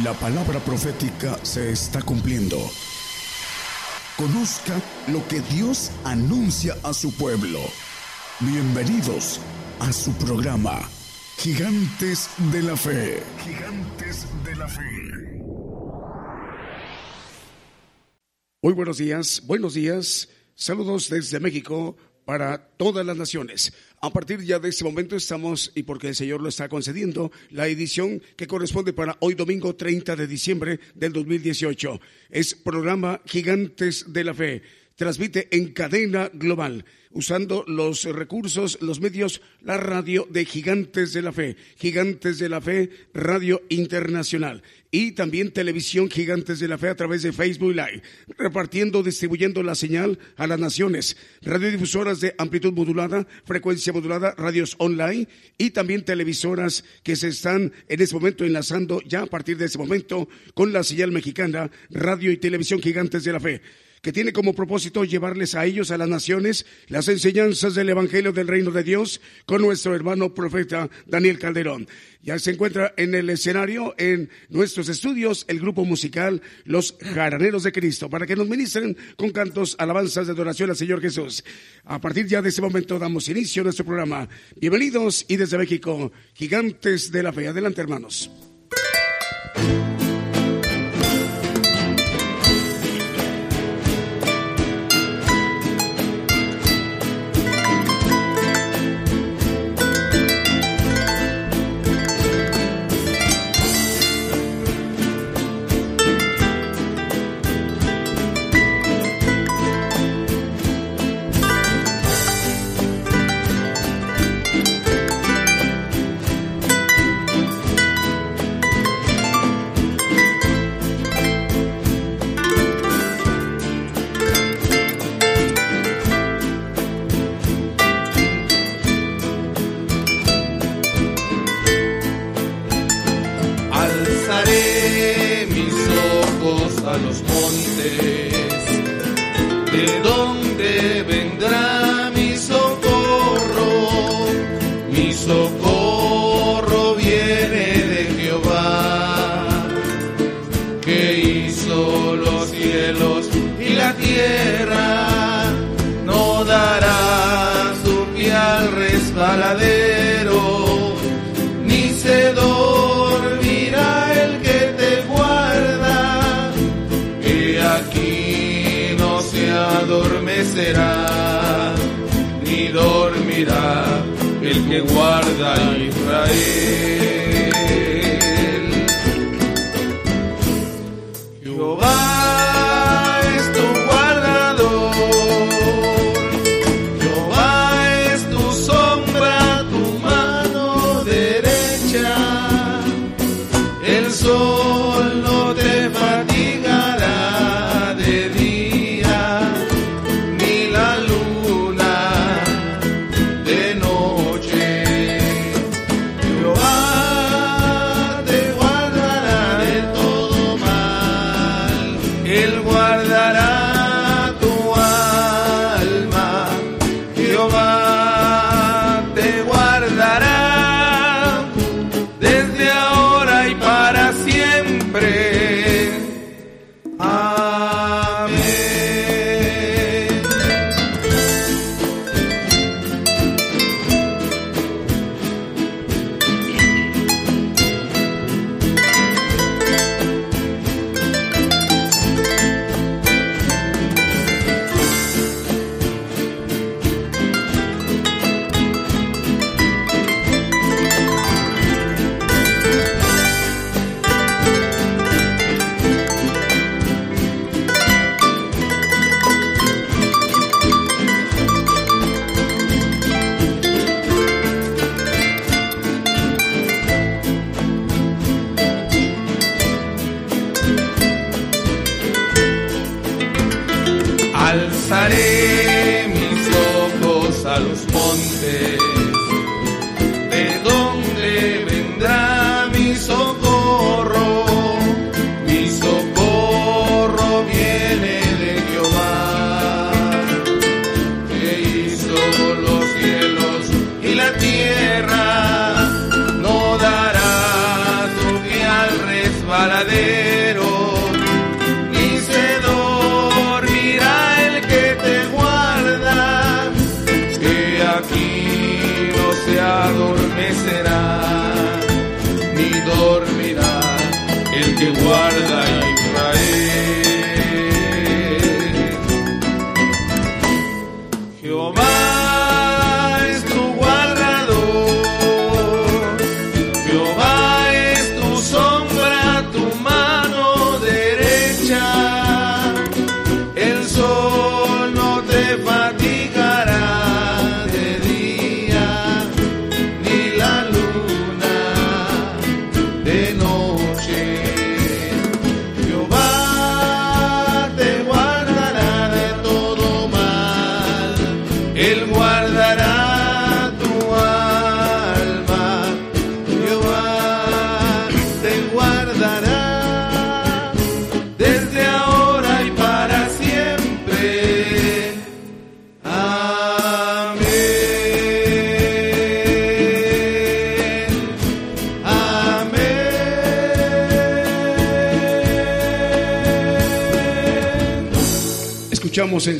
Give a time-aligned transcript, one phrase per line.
[0.00, 2.56] La palabra profética se está cumpliendo.
[4.16, 7.60] Conozca lo que Dios anuncia a su pueblo.
[8.40, 9.38] Bienvenidos
[9.80, 10.88] a su programa,
[11.36, 13.22] Gigantes de la Fe.
[13.44, 15.42] Gigantes de la Fe.
[18.62, 20.30] Muy buenos días, buenos días.
[20.54, 23.74] Saludos desde México para todas las naciones.
[24.04, 27.68] A partir ya de este momento estamos, y porque el Señor lo está concediendo, la
[27.68, 32.00] edición que corresponde para hoy domingo 30 de diciembre del 2018.
[32.28, 34.62] Es programa Gigantes de la Fe.
[34.96, 41.32] Transmite en cadena global usando los recursos, los medios, la radio de Gigantes de la
[41.32, 44.62] Fe, Gigantes de la Fe, Radio Internacional.
[44.90, 48.02] Y también televisión Gigantes de la Fe a través de Facebook Live,
[48.36, 55.28] repartiendo, distribuyendo la señal a las naciones, radiodifusoras de amplitud modulada, frecuencia modulada, radios online.
[55.56, 59.78] Y también televisoras que se están en este momento enlazando ya a partir de ese
[59.78, 63.62] momento con la señal mexicana, radio y televisión Gigantes de la Fe
[64.02, 68.48] que tiene como propósito llevarles a ellos, a las naciones, las enseñanzas del Evangelio del
[68.48, 71.86] Reino de Dios con nuestro hermano profeta Daniel Calderón.
[72.20, 77.70] Ya se encuentra en el escenario, en nuestros estudios, el grupo musical Los Jaraneros de
[77.70, 81.44] Cristo, para que nos ministren con cantos, alabanzas de adoración al Señor Jesús.
[81.84, 84.28] A partir ya de ese momento damos inicio a nuestro programa.
[84.56, 87.46] Bienvenidos y desde México, gigantes de la fe.
[87.46, 88.30] Adelante, hermanos.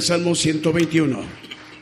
[0.02, 1.20] Salmo 121.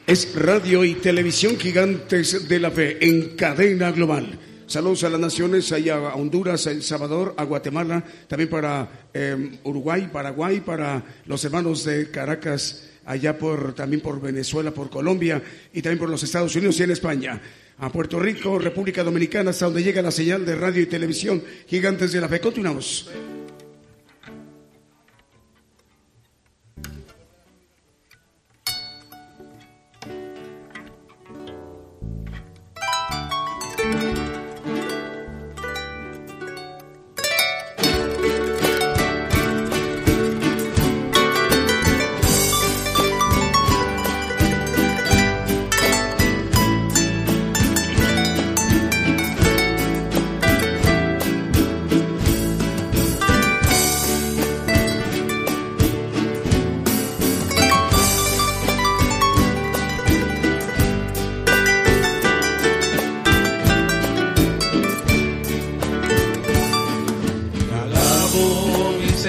[0.07, 4.39] Es radio y televisión gigantes de la fe en cadena global.
[4.67, 9.57] Saludos a las naciones, allá a Honduras, a El Salvador, a Guatemala, también para em,
[9.65, 15.81] Uruguay, Paraguay, para los hermanos de Caracas, allá por también por Venezuela, por Colombia y
[15.81, 17.41] también por los Estados Unidos y en España.
[17.79, 22.13] A Puerto Rico, República Dominicana, hasta donde llega la señal de radio y televisión gigantes
[22.13, 22.39] de la fe.
[22.39, 23.09] Continuamos.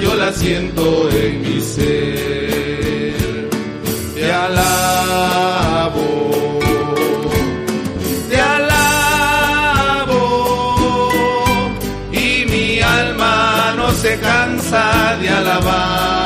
[0.00, 3.14] yo la siento en mi ser.
[4.14, 6.08] Te alabo.
[8.28, 10.22] te alabo
[12.12, 16.23] y mi alma no se cansa de alabar.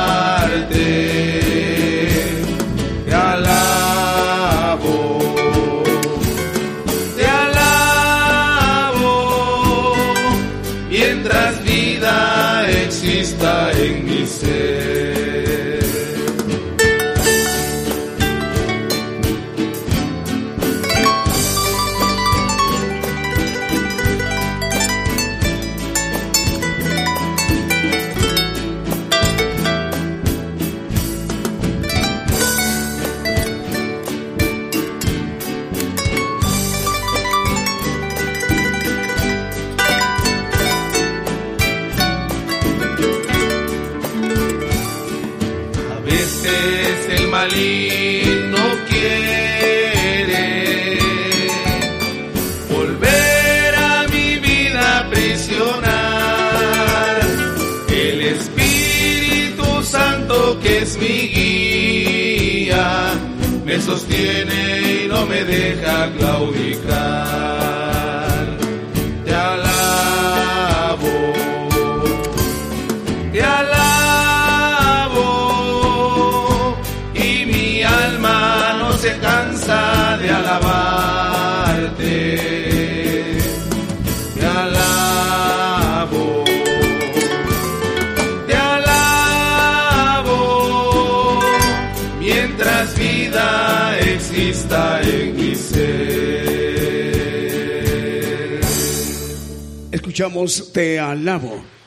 [65.48, 67.57] deja claudicar.
[100.72, 101.77] Te alabo.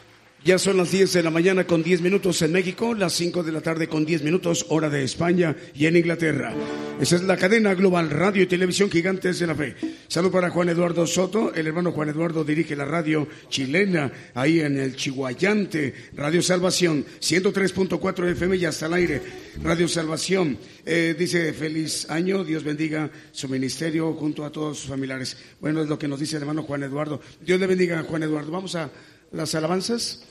[0.43, 3.51] Ya son las 10 de la mañana con 10 minutos en México, las 5 de
[3.51, 6.51] la tarde con 10 minutos hora de España y en Inglaterra.
[6.99, 9.75] Esa es la cadena global Radio y Televisión Gigantes de la Fe.
[10.07, 11.53] Salud para Juan Eduardo Soto.
[11.53, 15.93] El hermano Juan Eduardo dirige la radio chilena ahí en el Chihuayante.
[16.15, 19.21] Radio Salvación, 103.4 FM y hasta el aire.
[19.61, 20.57] Radio Salvación.
[20.83, 25.37] Eh, dice feliz año, Dios bendiga su ministerio junto a todos sus familiares.
[25.59, 27.21] Bueno, es lo que nos dice el hermano Juan Eduardo.
[27.41, 28.51] Dios le bendiga a Juan Eduardo.
[28.51, 28.89] Vamos a
[29.31, 30.23] las alabanzas.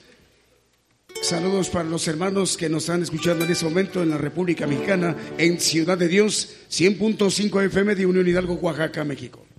[1.23, 5.17] Saludos para los hermanos que nos están escuchando en este momento en la República Mexicana,
[5.37, 9.50] en Ciudad de Dios, 100.5 FM de Unión Hidalgo, Oaxaca, México.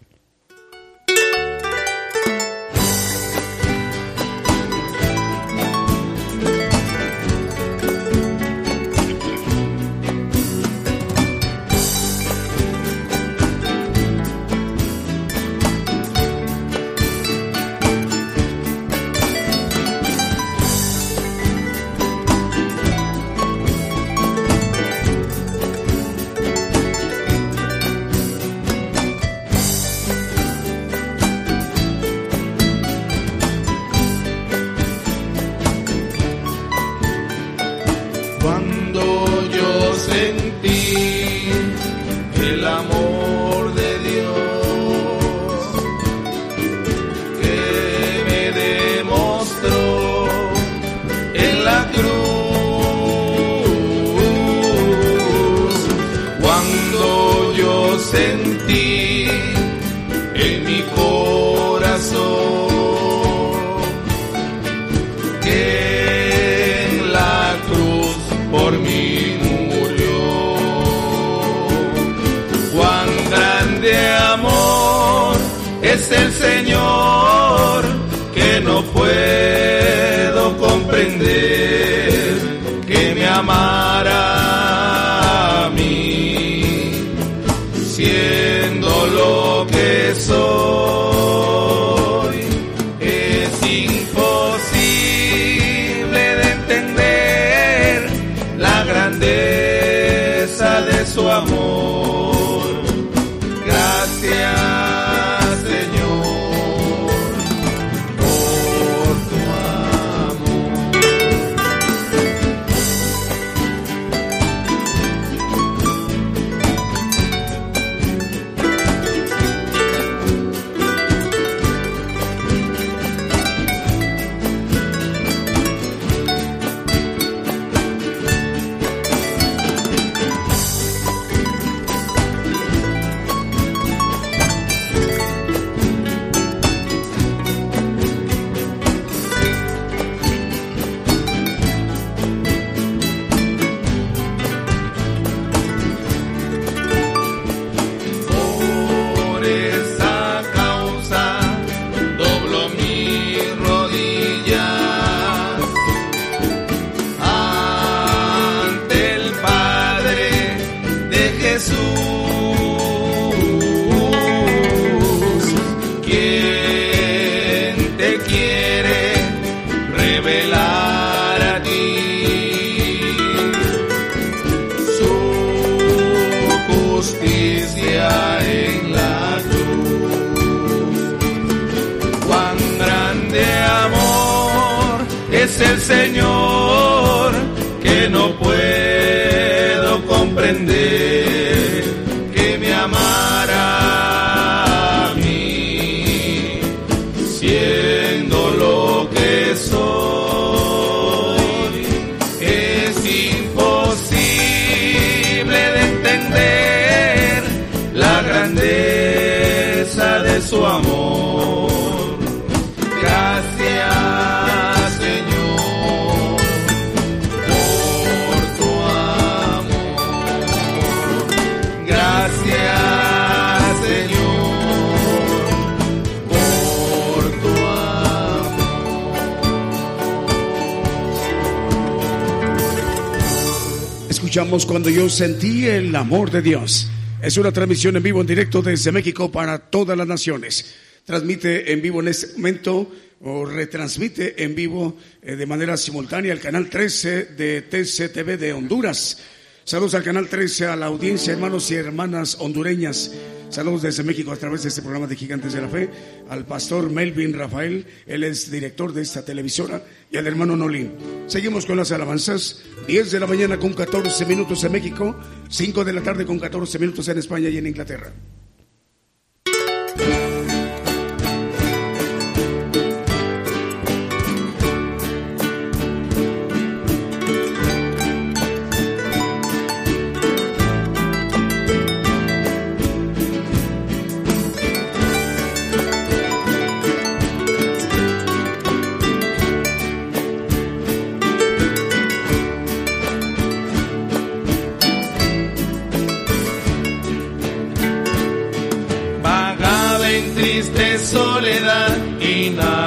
[235.12, 236.88] Sentí el amor de Dios.
[237.22, 240.74] Es una transmisión en vivo, en directo desde México para todas las naciones.
[241.03, 242.89] Transmite en vivo en este momento
[243.20, 249.22] o retransmite en vivo eh, de manera simultánea el canal 13 de TCTV de Honduras.
[249.63, 253.12] Saludos al canal 13, a la audiencia, hermanos y hermanas hondureñas.
[253.50, 255.88] Saludos desde México a través de este programa de Gigantes de la Fe.
[256.30, 260.94] Al pastor Melvin Rafael, él es director de esta televisora, y al hermano Nolín.
[261.27, 262.63] Seguimos con las alabanzas.
[262.88, 265.15] 10 de la mañana con 14 minutos en México,
[265.50, 268.12] 5 de la tarde con 14 minutos en España y en Inglaterra.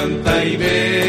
[0.00, 0.99] levanta y ven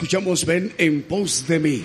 [0.00, 1.84] escuchamos Ven en pos de mí.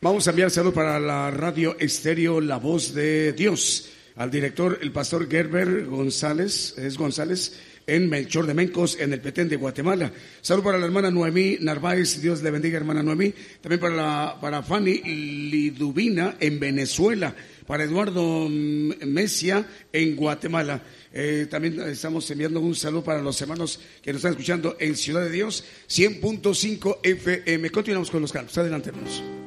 [0.00, 4.92] Vamos a enviar saludo para la radio estéreo La Voz de Dios, al director, el
[4.92, 10.12] pastor Gerber González, es González, en Melchor de Mencos, en el Petén de Guatemala.
[10.40, 13.32] Salud para la hermana Noemí Narváez, Dios le bendiga, hermana Noemí.
[13.60, 15.02] También para, la, para Fanny
[15.50, 17.34] Lidubina, en Venezuela.
[17.66, 20.82] Para Eduardo Mesia, en Guatemala.
[21.12, 25.22] Eh, también estamos enviando un saludo para los hermanos que nos están escuchando en Ciudad
[25.22, 27.70] de Dios, 100.5 FM.
[27.70, 28.56] Continuamos con los cantos.
[28.58, 29.45] Adelante, hermanos.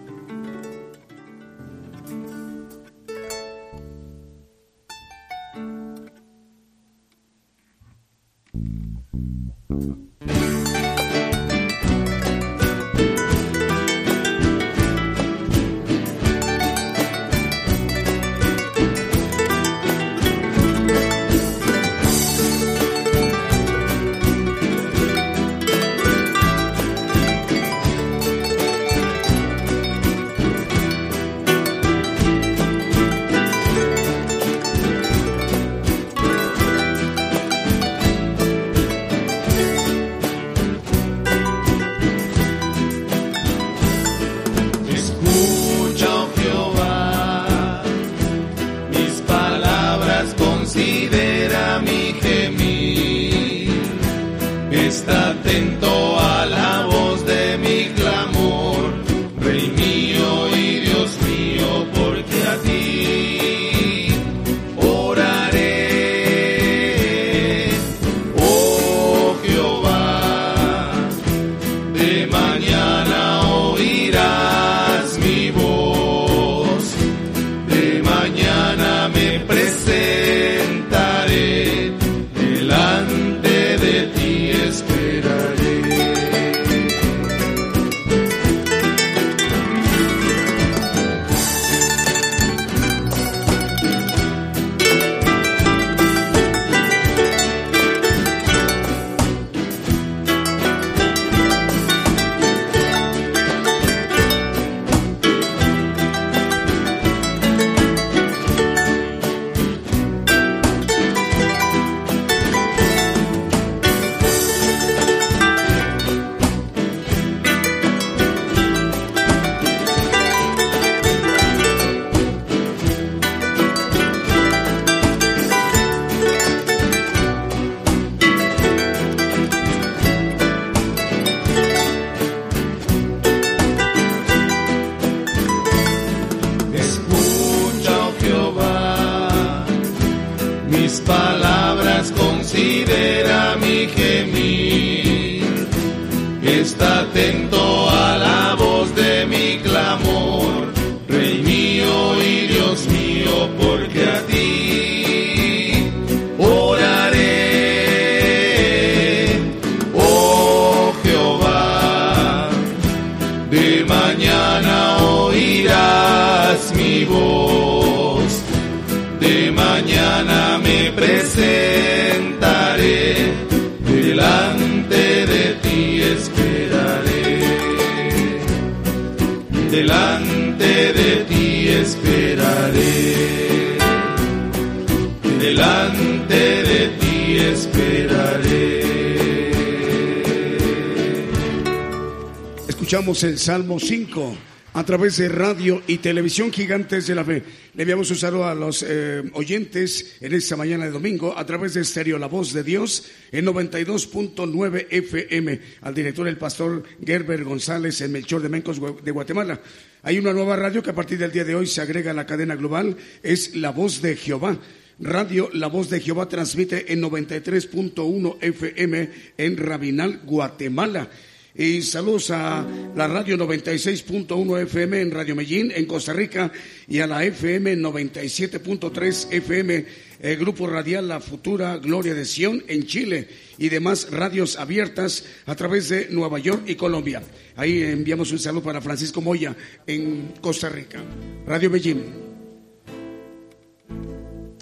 [193.23, 194.37] El Salmo 5
[194.73, 197.43] a través de radio y televisión Gigantes de la Fe.
[197.73, 201.81] Le enviamos un a los eh, oyentes en esta mañana de domingo a través de
[201.81, 205.59] Estéreo La Voz de Dios en 92.9 FM.
[205.81, 209.59] Al director, el pastor Gerber González en Melchor de Mencos de Guatemala.
[210.03, 212.25] Hay una nueva radio que a partir del día de hoy se agrega a la
[212.25, 214.57] cadena global, es La Voz de Jehová.
[214.99, 221.09] Radio La Voz de Jehová transmite en 93.1 FM en Rabinal, Guatemala.
[221.55, 226.51] Y saludos a la radio 96.1 FM en Radio Medellín, en Costa Rica,
[226.87, 229.85] y a la FM 97.3 FM,
[230.21, 235.55] el grupo radial La Futura Gloria de Sion en Chile y demás radios abiertas a
[235.55, 237.23] través de Nueva York y Colombia.
[237.55, 239.55] Ahí enviamos un saludo para Francisco Moya
[239.87, 241.03] en Costa Rica.
[241.47, 242.03] Radio Medellín.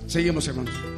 [0.08, 0.97] Seguimos, hermanos.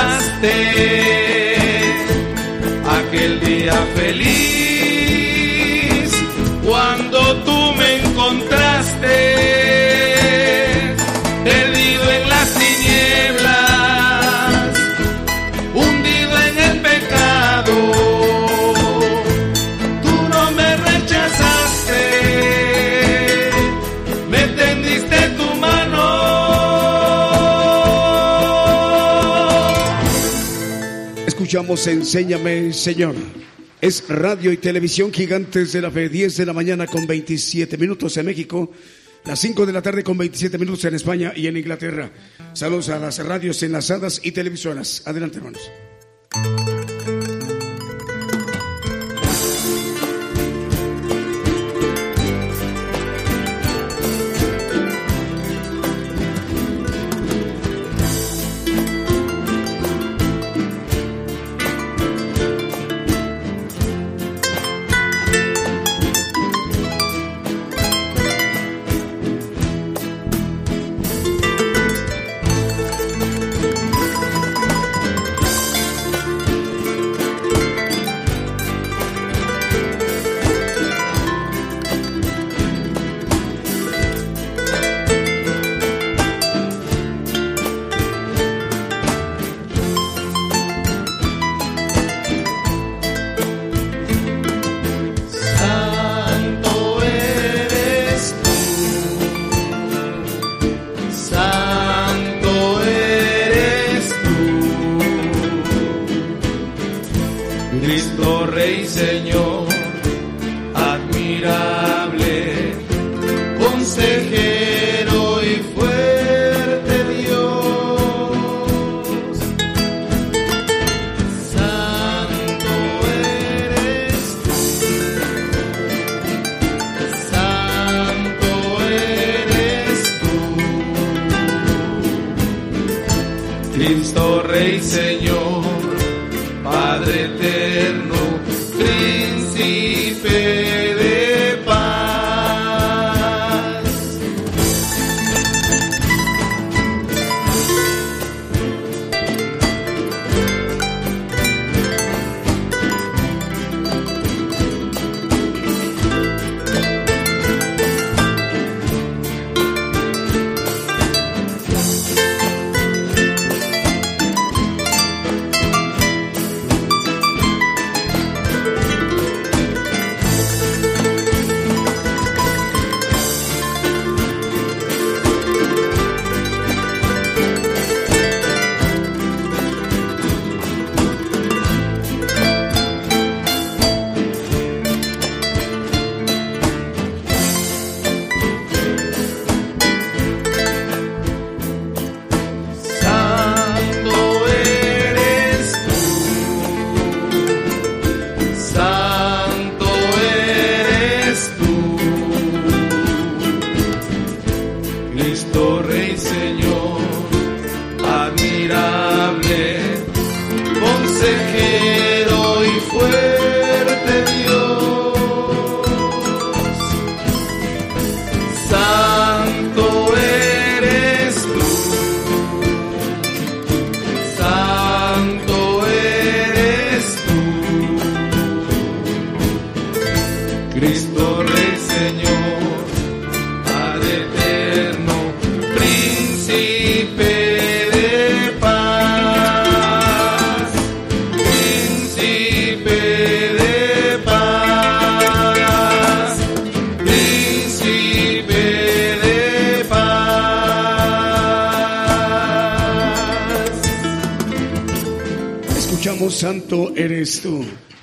[0.00, 0.52] Encomendaste
[2.88, 4.59] aquel día feliz
[31.50, 33.16] Escuchamos Enséñame, Señor.
[33.80, 38.16] Es radio y televisión gigantes de la fe, 10 de la mañana con 27 minutos
[38.18, 38.70] en México,
[39.24, 42.12] las 5 de la tarde con 27 minutos en España y en Inglaterra.
[42.52, 45.02] Saludos a las radios enlazadas y televisoras.
[45.06, 46.69] Adelante, hermanos.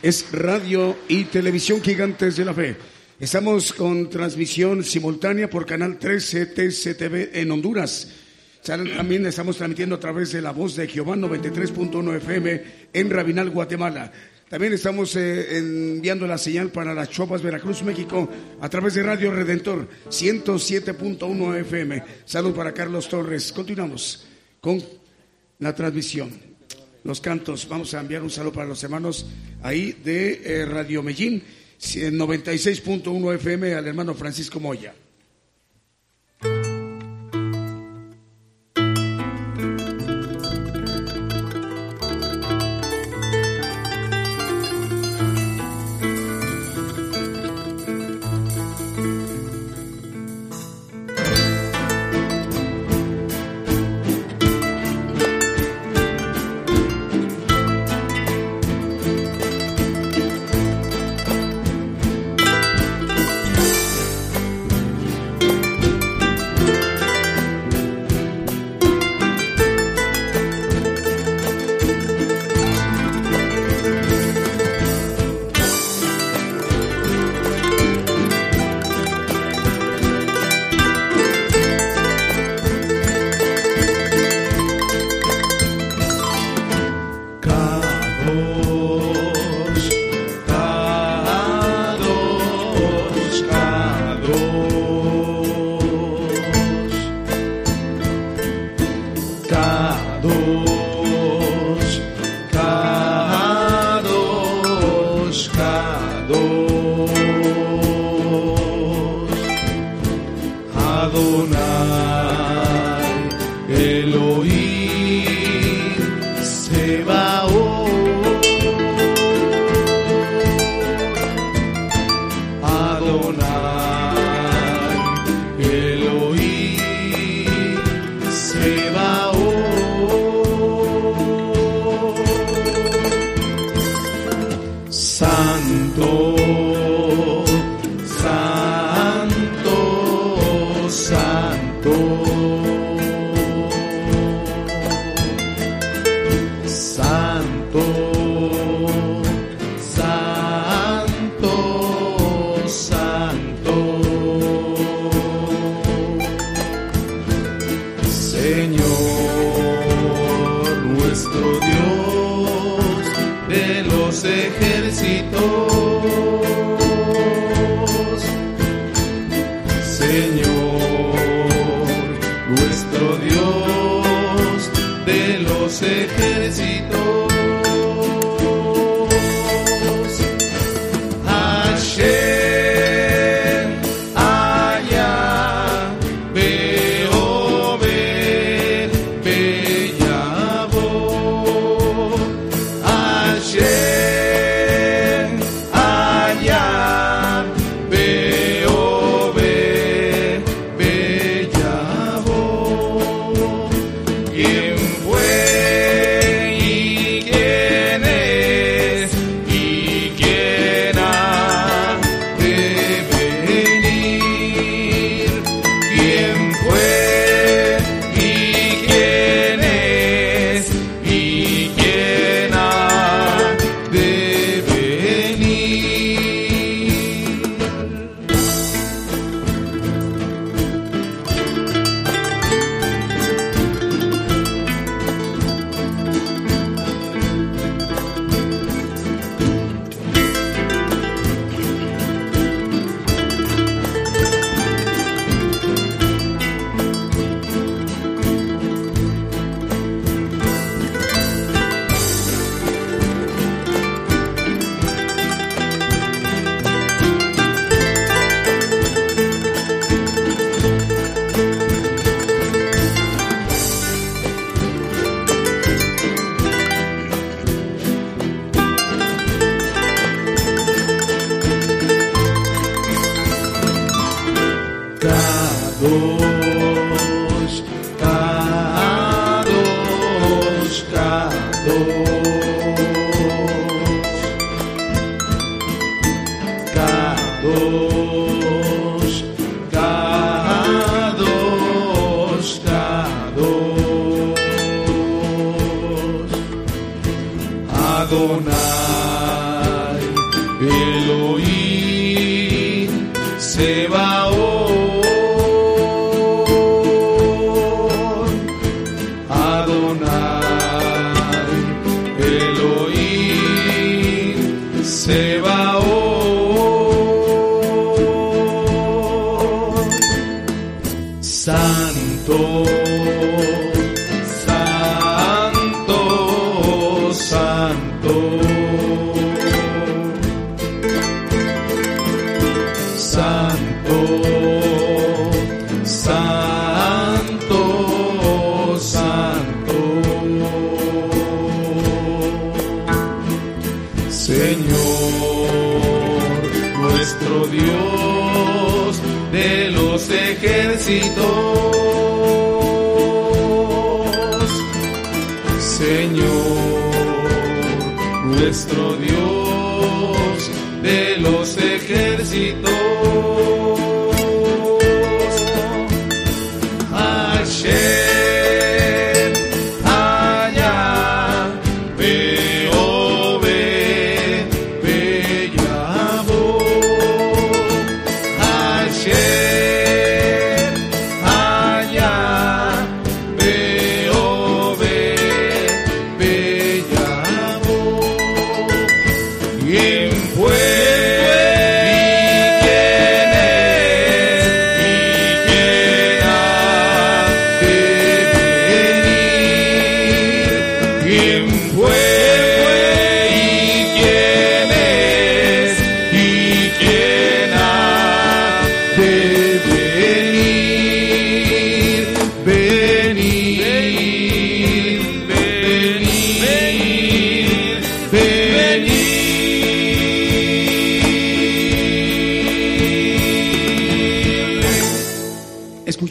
[0.02, 2.76] Es radio y televisión gigantes de la fe.
[3.18, 8.10] Estamos con transmisión simultánea por Canal 13 TCTV en Honduras.
[8.62, 14.12] También estamos transmitiendo a través de la voz de Jehová 93.1 FM en Rabinal, Guatemala.
[14.50, 19.32] También estamos eh, enviando la señal para las Chopas, Veracruz, México, a través de Radio
[19.32, 22.04] Redentor 107.1 FM.
[22.26, 23.54] Salud para Carlos Torres.
[23.54, 24.28] Continuamos
[24.60, 24.84] con
[25.60, 26.47] la transmisión
[27.08, 27.68] los cantos.
[27.70, 29.26] Vamos a enviar un saludo para los hermanos
[29.64, 31.42] ahí de eh, Radio Medellín,
[31.80, 34.94] 96.1 FM al hermano Francisco Moya.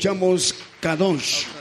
[0.07, 1.56] Escuchamos Kadosh.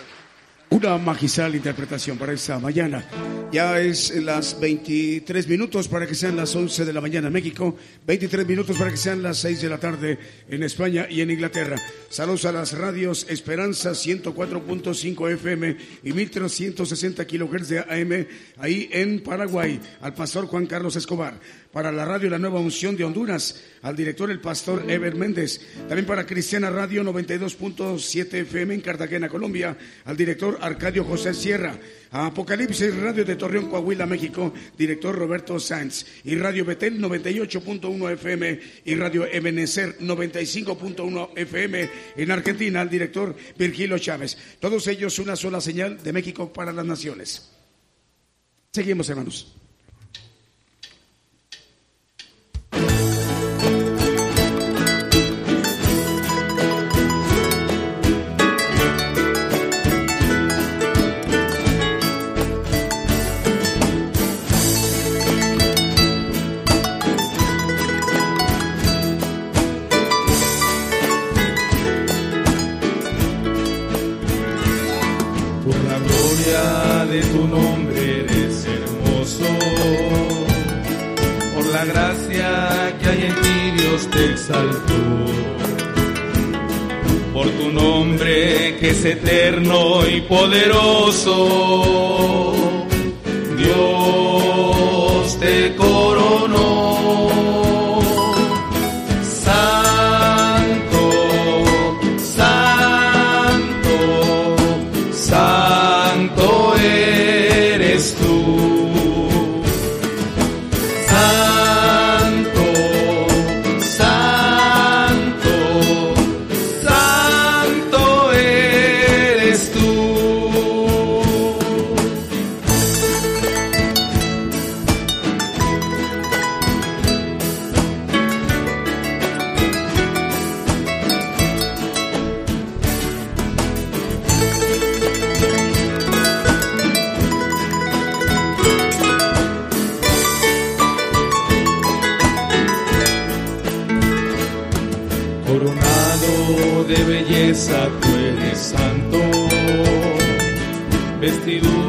[0.70, 3.06] Una magistral interpretación para esta mañana.
[3.52, 7.78] Ya es las 23 minutos para que sean las 11 de la mañana en México,
[8.06, 10.18] 23 minutos para que sean las 6 de la tarde
[10.50, 11.78] en España y en Inglaterra.
[12.10, 19.80] Saludos a las radios Esperanza 104.5 FM y 1360 kHz de AM ahí en Paraguay.
[20.02, 21.40] Al pastor Juan Carlos Escobar
[21.72, 25.60] para la radio La Nueva Unción de Honduras, al director el pastor Ever Méndez,
[25.90, 31.78] también para Cristiana Radio 92.7 FM en Cartagena, Colombia, al director Arcadio José Sierra,
[32.12, 38.96] Apocalipsis Radio de Torreón, Coahuila, México, director Roberto Sanz, y Radio Betel 98.1 FM y
[38.96, 44.38] Radio Ebenecer 95.1 FM en Argentina, al director Virgilio Chávez.
[44.60, 47.52] Todos ellos una sola señal de México para las naciones.
[48.72, 49.56] Seguimos, hermanos.
[84.04, 84.94] Te exaltó.
[87.34, 91.34] Por tu nombre que es eterno y poderoso,
[93.58, 95.76] Dios te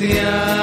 [0.00, 0.59] celestial.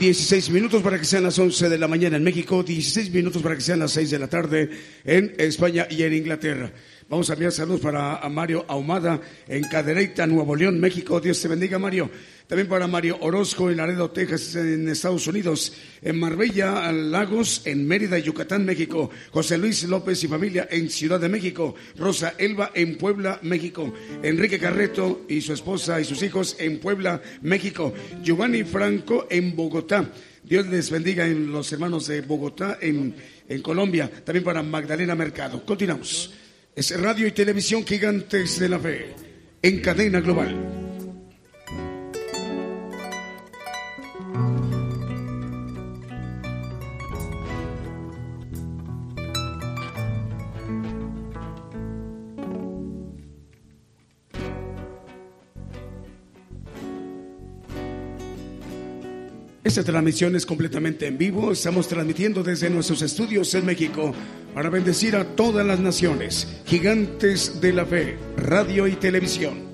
[0.00, 3.54] 16 minutos para que sean las 11 de la mañana en México, 16 minutos para
[3.54, 4.70] que sean las 6 de la tarde
[5.04, 6.72] en España y en Inglaterra.
[7.20, 11.20] Vamos a enviar saludos para Mario Ahumada en Cadereyta, Nuevo León, México.
[11.20, 12.08] Dios te bendiga, Mario.
[12.46, 15.74] También para Mario Orozco en Laredo, Texas, en Estados Unidos.
[16.00, 19.10] En Marbella, Lagos, en Mérida, Yucatán, México.
[19.32, 21.74] José Luis López y familia en Ciudad de México.
[21.98, 23.92] Rosa Elba en Puebla, México.
[24.22, 27.92] Enrique Carreto y su esposa y sus hijos en Puebla, México.
[28.22, 30.10] Giovanni Franco en Bogotá.
[30.42, 33.14] Dios les bendiga en los hermanos de Bogotá, en,
[33.46, 34.10] en Colombia.
[34.24, 35.66] También para Magdalena Mercado.
[35.66, 36.30] Continuamos.
[36.76, 39.14] Es Radio y Televisión Gigantes de la Fe
[39.60, 40.89] en cadena global.
[59.70, 61.52] Esta transmisión es completamente en vivo.
[61.52, 64.12] Estamos transmitiendo desde nuestros estudios en México
[64.52, 69.69] para bendecir a todas las naciones, gigantes de la fe, radio y televisión.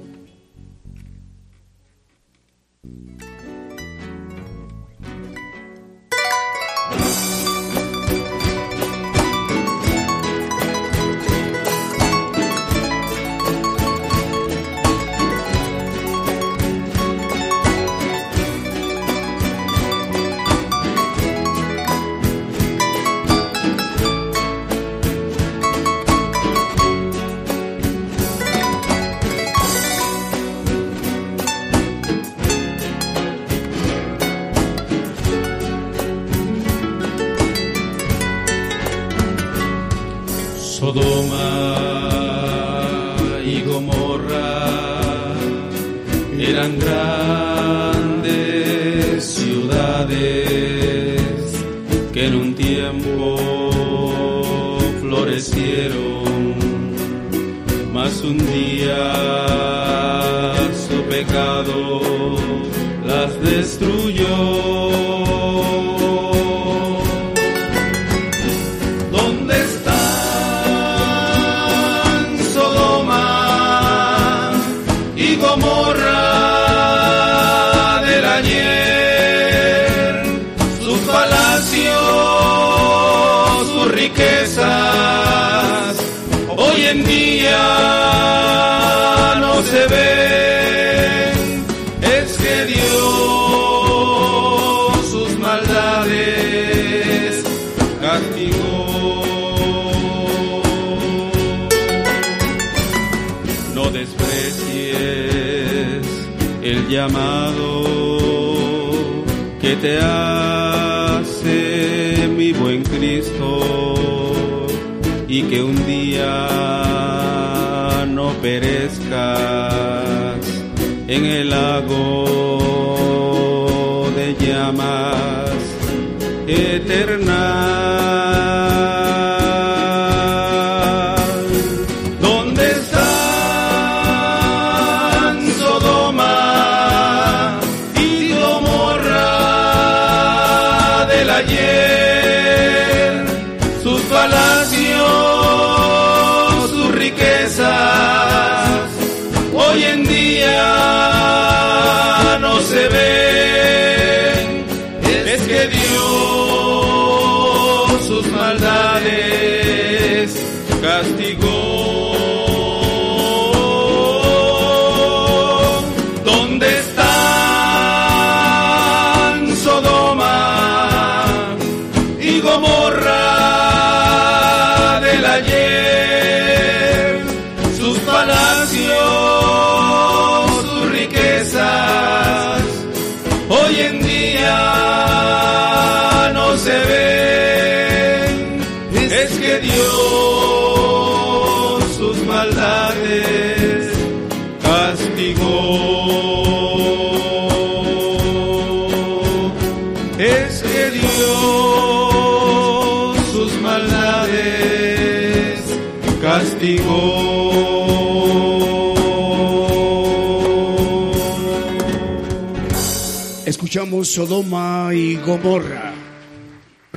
[213.46, 215.85] Escuchamos Sodoma y Gomorra.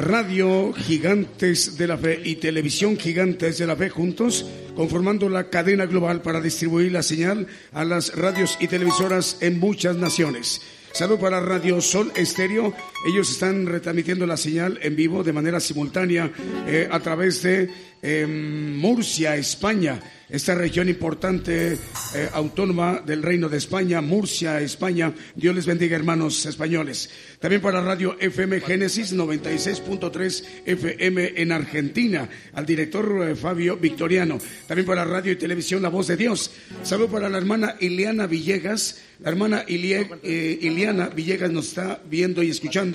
[0.10, 4.44] Radio Gigantes de la Fe y Televisión Gigantes de la Fe juntos,
[4.76, 9.98] conformando la cadena global para distribuir la señal a las radios y televisoras en muchas
[9.98, 10.64] naciones.
[10.94, 12.74] Salud para Radio Sol Estéreo.
[13.06, 16.32] Ellos están retransmitiendo la señal en vivo de manera simultánea
[16.68, 17.70] eh, a través de
[18.02, 25.12] em, Murcia, España esta región importante eh, autónoma del Reino de España, Murcia, España.
[25.36, 27.10] Dios les bendiga, hermanos españoles.
[27.40, 34.38] También para Radio FM Génesis 96.3 FM en Argentina, al director eh, Fabio Victoriano.
[34.68, 36.52] También para Radio y Televisión La Voz de Dios.
[36.84, 39.02] Saludo para la hermana Ileana Villegas.
[39.20, 42.89] La hermana eh, Ileana Villegas nos está viendo y escuchando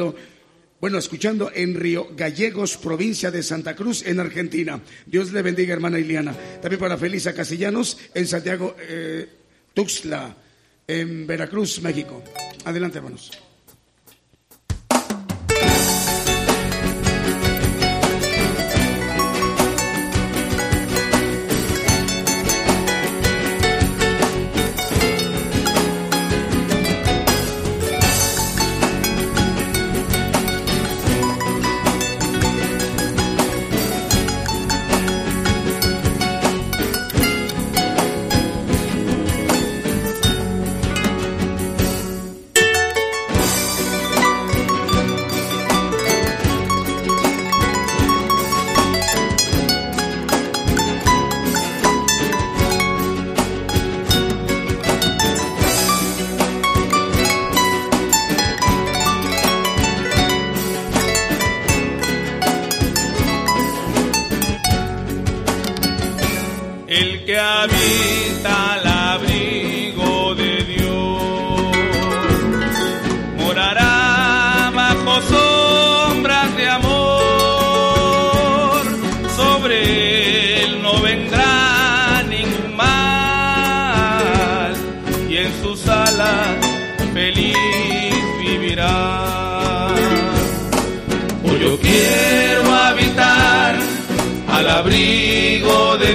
[0.81, 4.81] bueno, escuchando en Río Gallegos, provincia de Santa Cruz, en Argentina.
[5.07, 6.35] Dios le bendiga, hermana Iliana.
[6.61, 9.27] También para Felisa Castellanos, en Santiago eh,
[9.73, 10.37] Tuxtla,
[10.87, 12.23] en Veracruz, México.
[12.65, 13.31] Adelante, hermanos.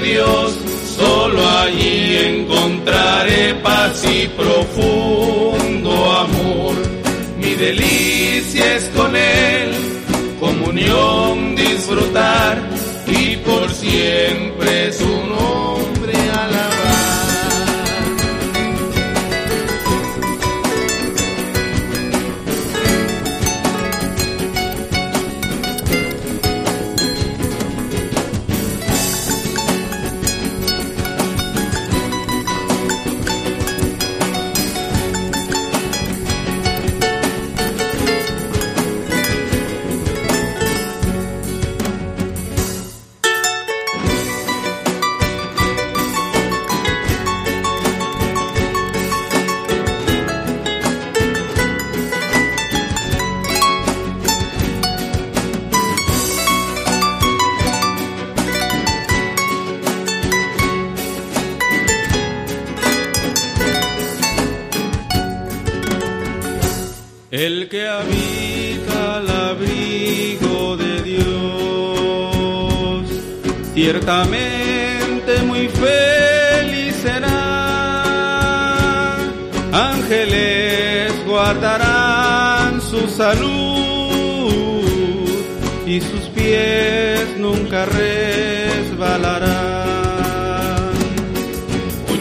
[0.02, 0.58] Dios,
[0.98, 6.76] solo allí encontraré paz y profundo amor.
[7.38, 9.72] Mi delicia es con Él,
[10.40, 12.62] comunión disfrutar
[13.08, 15.09] y por siempre su
[67.40, 71.24] el que habita al abrigo de Dios,
[73.74, 77.30] ciertamente muy feliz será.
[79.72, 84.84] Ángeles guardarán su salud
[85.88, 89.00] y sus pies nunca resbalarán.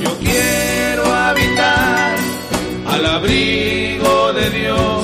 [0.01, 2.17] Yo quiero habitar
[2.87, 4.98] al abrigo de Dios,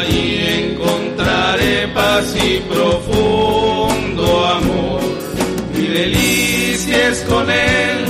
[0.00, 5.00] allí encontraré paz y profundo amor.
[5.74, 8.04] Mi delicia es con Él,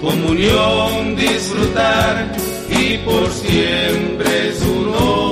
[0.00, 2.36] comunión disfrutar
[2.70, 5.27] y por siempre su nombre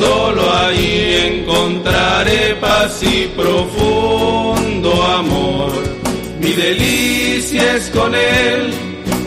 [0.00, 0.96] solo ahí
[1.30, 4.90] encontraré paz y profundo
[5.20, 5.72] amor.
[6.40, 8.72] Mi delicia es con Él,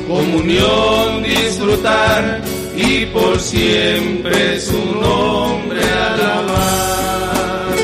[0.07, 2.41] comunión disfrutar
[2.76, 7.76] y por siempre su nombre alabar.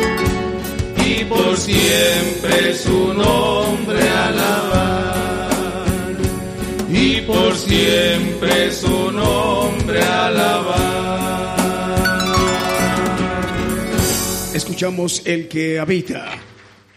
[1.05, 5.09] Y por siempre su nombre alabar
[6.91, 10.88] y por siempre su nombre alabar.
[14.79, 16.25] Escuchamos el que habita.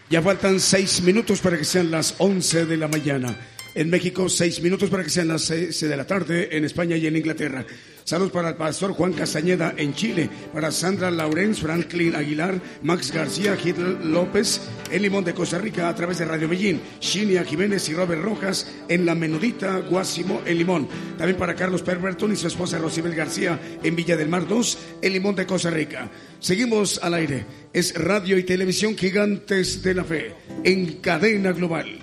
[0.09, 3.35] Ya faltan seis minutos para que sean las once de la mañana.
[3.75, 7.07] En México, seis minutos para que sean las seis de la tarde en España y
[7.07, 7.65] en Inglaterra.
[8.03, 13.57] Saludos para el pastor Juan Castañeda en Chile, para Sandra Laurens, Franklin Aguilar, Max García,
[13.57, 14.61] Hitler López,
[14.91, 18.69] en Limón de Costa Rica a través de Radio Medellín, Shinia Jiménez y Robert Rojas
[18.89, 20.87] en La Menudita, Guásimo, en Limón.
[21.17, 25.13] También para Carlos Perverton y su esposa Rosibel García en Villa del Mar 2, en
[25.13, 26.11] Limón de Costa Rica.
[26.39, 27.45] Seguimos al aire.
[27.71, 32.02] Es Radio y Televisión Gigantes de la Fe en cadena global.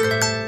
[0.00, 0.39] El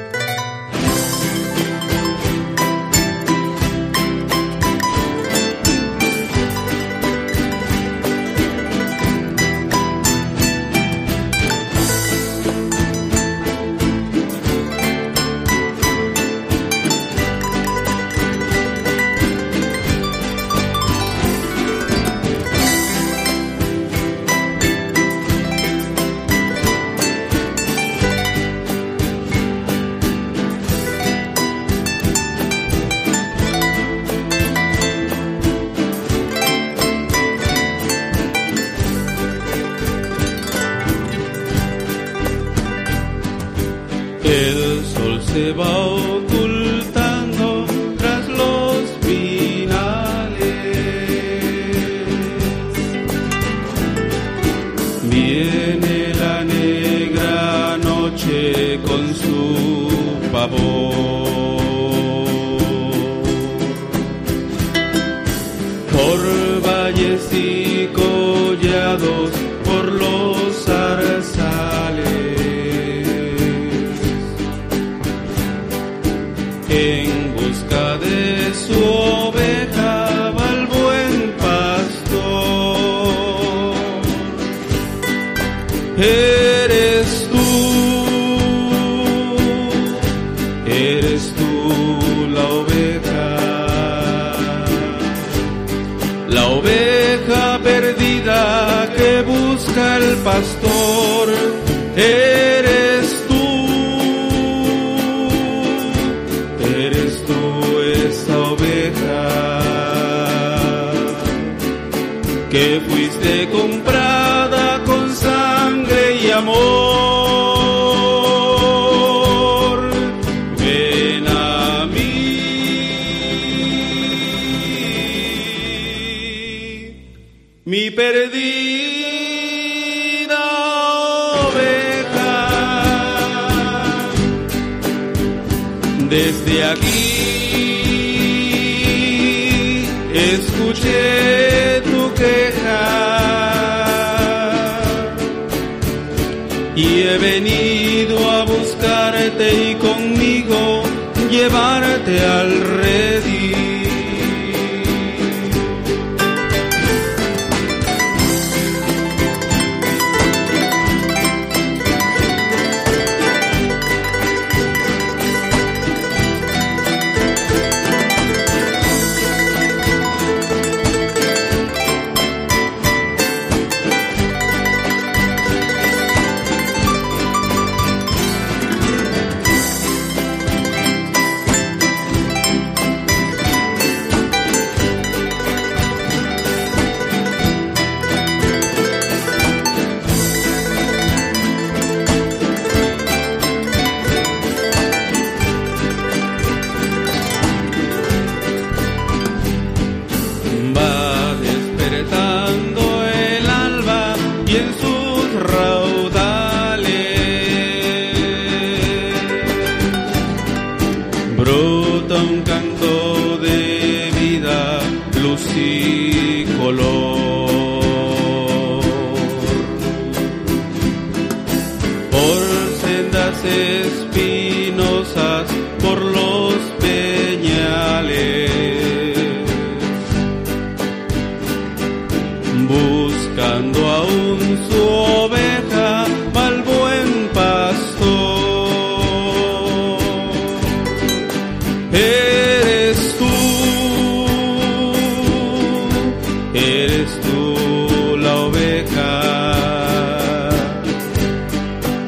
[247.03, 249.21] eres tú la oveja,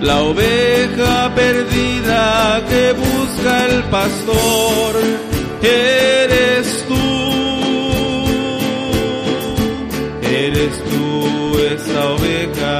[0.01, 4.95] la oveja perdida que busca el pastor.
[5.61, 6.95] Eres tú.
[10.21, 12.77] eres tú esa oveja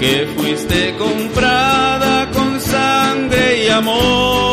[0.00, 4.49] que fuiste comprada con sangre y amor.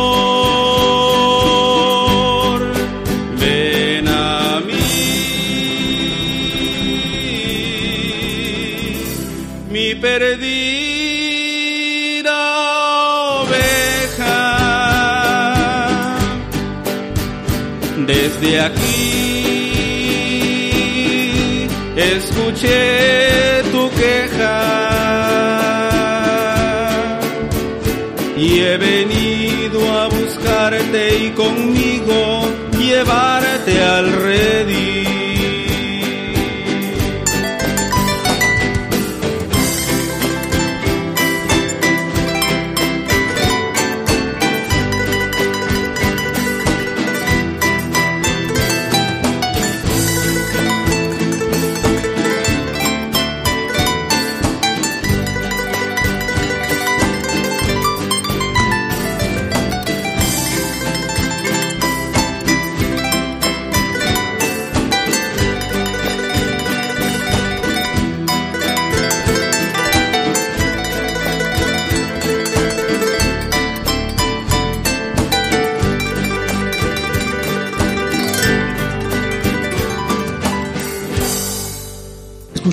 [18.48, 18.88] Desde aquí
[21.98, 24.60] escuché tu queja
[28.38, 32.48] y he venido a buscarte y conmigo
[32.80, 35.17] llevarte al redil.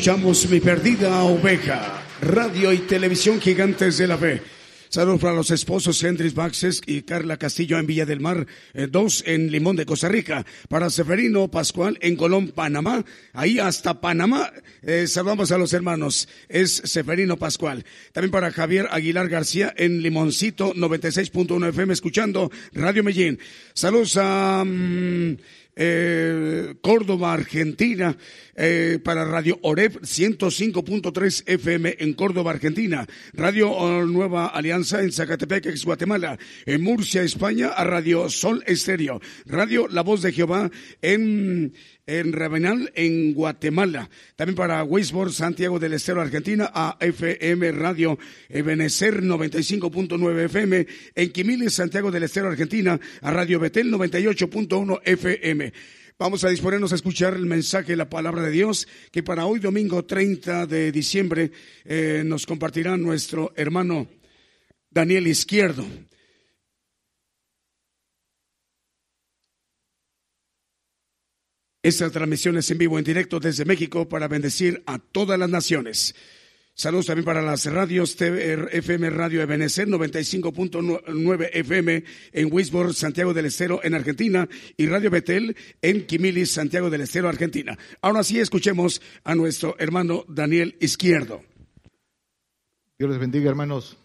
[0.04, 4.42] Escuchamos Mi Perdida Oveja, radio y televisión gigantes de la fe.
[4.90, 9.24] Saludos para los esposos Hendris Baxes y Carla Castillo en Villa del Mar, eh, dos
[9.26, 10.44] en Limón de Costa Rica.
[10.68, 13.02] Para Seferino Pascual en Colón, Panamá.
[13.32, 14.52] Ahí hasta Panamá.
[14.82, 16.28] eh, saludamos a los hermanos.
[16.50, 17.82] Es Seferino Pascual.
[18.12, 23.38] También para Javier Aguilar García en Limoncito 96.1 FM escuchando Radio Medellín.
[23.72, 24.64] Saludos a...
[24.66, 25.36] mm,
[25.76, 28.16] eh, Córdoba, Argentina,
[28.56, 36.38] eh, para Radio Oreb 105.3 FM en Córdoba, Argentina, Radio Nueva Alianza en Zacatepec, Guatemala,
[36.66, 40.70] en Murcia, España, a Radio Sol Estéreo, Radio La Voz de Jehová
[41.02, 41.72] en
[42.06, 44.08] en Ravenal, en Guatemala.
[44.36, 50.86] También para Weisborg, Santiago del Estero, Argentina, a FM Radio Ebenecer 95.9 FM.
[51.14, 55.72] En Quimiles, Santiago del Estero, Argentina, a Radio Betel 98.1 FM.
[56.16, 60.04] Vamos a disponernos a escuchar el mensaje, la palabra de Dios, que para hoy domingo
[60.04, 61.50] 30 de diciembre
[61.84, 64.06] eh, nos compartirá nuestro hermano
[64.90, 65.84] Daniel Izquierdo.
[71.84, 76.14] Esta transmisión es en vivo, en directo desde México para bendecir a todas las naciones.
[76.72, 83.80] Saludos también para las radios FM Radio Ebenecer 95.9 FM en Wisborne, Santiago del Estero,
[83.84, 87.76] en Argentina, y Radio Betel en Quimilis, Santiago del Estero, Argentina.
[88.00, 91.42] Ahora sí, escuchemos a nuestro hermano Daniel Izquierdo.
[92.98, 93.98] Dios les bendiga, hermanos.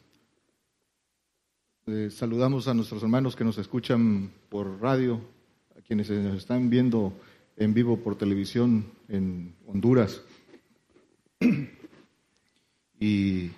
[1.88, 5.22] Eh, saludamos a nuestros hermanos que nos escuchan por radio,
[5.78, 7.14] a quienes nos están viendo
[7.60, 10.22] en vivo por televisión en Honduras.
[13.00, 13.52] y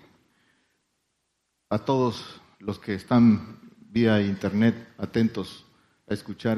[1.70, 3.60] a todos los que están
[3.92, 5.66] vía internet atentos
[6.10, 6.58] a escuchar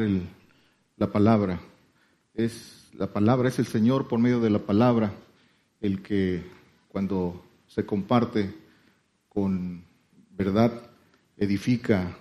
[0.97, 1.59] la palabra.
[2.33, 5.13] Es la palabra es el Señor por medio de la palabra
[5.81, 6.43] el que
[6.87, 8.53] cuando se comparte
[9.27, 9.83] con
[10.29, 10.91] verdad
[11.37, 12.17] edifica,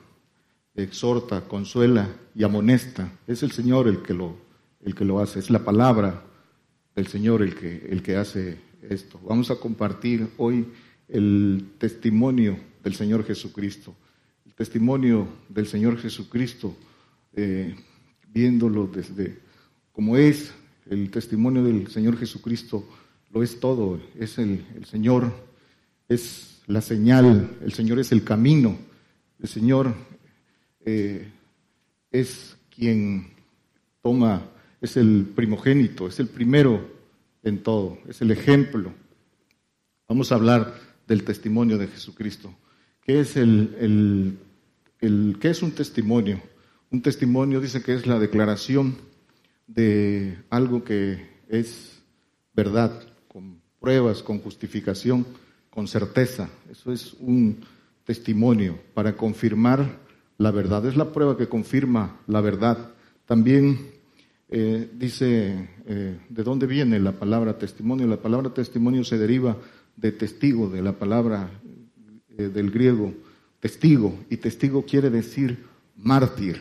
[0.75, 3.13] exhorta, consuela y amonesta.
[3.27, 4.37] Es el Señor el que lo
[4.83, 6.23] el que lo hace, es la palabra
[6.95, 8.59] del Señor el que, el que hace
[8.89, 9.21] esto.
[9.25, 10.67] Vamos a compartir hoy
[11.09, 13.95] el testimonio del Señor Jesucristo.
[14.45, 16.77] El testimonio del Señor Jesucristo,
[17.35, 17.75] eh,
[18.29, 19.39] viéndolo desde
[19.93, 20.53] como es
[20.89, 22.87] el testimonio del Señor Jesucristo,
[23.33, 24.01] lo es todo.
[24.19, 25.33] Es el, Señor,
[26.09, 28.79] es la señal, el Señor es el camino,
[29.41, 29.95] el Señor
[30.85, 31.31] eh,
[32.11, 33.33] es quien
[34.03, 34.43] toma
[34.83, 36.85] es el primogénito, es el primero
[37.45, 38.93] en todo, es el ejemplo.
[40.09, 40.75] Vamos a hablar
[41.07, 42.53] del testimonio de Jesucristo.
[43.01, 44.37] ¿Qué es, el,
[45.01, 46.43] el, ¿qué es un testimonio?
[46.91, 48.97] Un testimonio dice que es la declaración
[49.69, 52.03] de algo que es
[52.53, 52.93] verdad,
[53.29, 55.25] con pruebas, con justificación,
[55.71, 56.51] con certeza.
[56.71, 57.65] Eso es un
[58.05, 59.99] testimonio para confirmar
[60.39, 60.85] la verdad.
[60.87, 62.91] Es la prueba que confirma la verdad.
[63.27, 63.92] También
[64.55, 68.07] eh, dice, eh, ¿de dónde viene la palabra testimonio?
[68.07, 69.57] La palabra testimonio se deriva
[69.97, 71.49] de testigo, de la palabra
[72.37, 73.15] eh, del griego
[73.61, 75.65] testigo, y testigo quiere decir
[75.97, 76.61] mártir,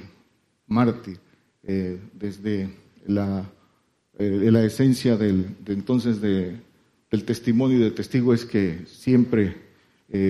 [0.68, 1.20] mártir,
[1.64, 2.70] desde
[3.06, 3.50] la,
[4.18, 6.60] la esencia del, de entonces de,
[7.10, 9.58] del testimonio y del testigo es que siempre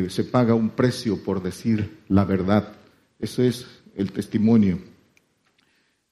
[0.09, 2.74] se paga un precio por decir la verdad.
[3.20, 4.91] Eso es el testimonio.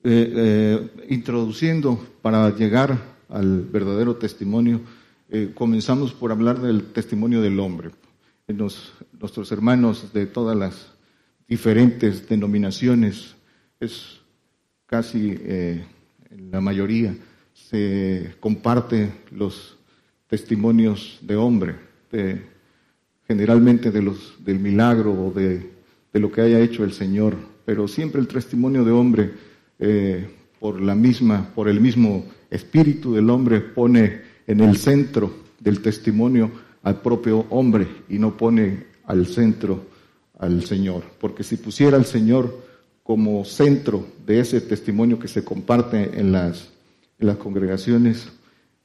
[0.02, 2.98] Eh, eh, introduciendo para llegar
[3.28, 4.80] al verdadero testimonio,
[5.28, 7.92] eh, comenzamos por hablar del testimonio del hombre.
[8.48, 10.94] nuestros hermanos de todas las
[11.50, 13.36] diferentes denominaciones,
[13.82, 14.22] es
[14.86, 17.16] casi en la mayoría,
[17.54, 19.78] se comparte los
[20.28, 21.76] testimonios de hombre,
[23.28, 25.70] generalmente de los, del milagro o de,
[26.12, 27.36] de lo que haya hecho el Señor,
[27.66, 29.49] pero siempre el testimonio de hombre
[29.80, 30.28] eh,
[30.60, 36.52] por la misma, por el mismo espíritu del hombre, pone en el centro del testimonio
[36.84, 39.88] al propio hombre y no pone al centro
[40.38, 41.04] al Señor.
[41.20, 42.68] Porque si pusiera al Señor
[43.04, 46.70] como centro de ese testimonio que se comparte en las,
[47.20, 48.30] en las congregaciones,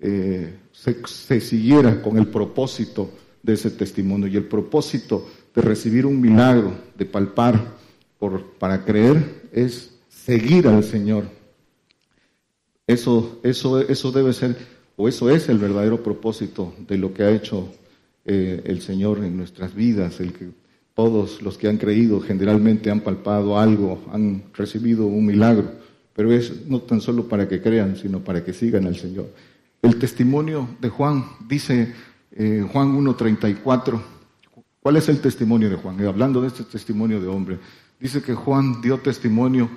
[0.00, 3.10] eh, se, siguiera con el propósito
[3.42, 7.74] de ese testimonio y el propósito de recibir un milagro, de palpar
[8.18, 9.93] por, para creer, es
[10.24, 11.24] seguir al Señor.
[12.86, 14.56] Eso, eso, eso debe ser,
[14.96, 17.72] o eso es el verdadero propósito de lo que ha hecho
[18.24, 20.48] eh, el Señor en nuestras vidas, el que
[20.94, 25.72] todos los que han creído generalmente han palpado algo, han recibido un milagro,
[26.14, 29.28] pero es no tan solo para que crean, sino para que sigan al Señor.
[29.82, 31.92] El testimonio de Juan dice
[32.32, 34.00] eh, Juan 1.34,
[34.80, 36.00] ¿cuál es el testimonio de Juan?
[36.06, 37.58] hablando de este testimonio de hombre,
[38.00, 39.68] dice que Juan dio testimonio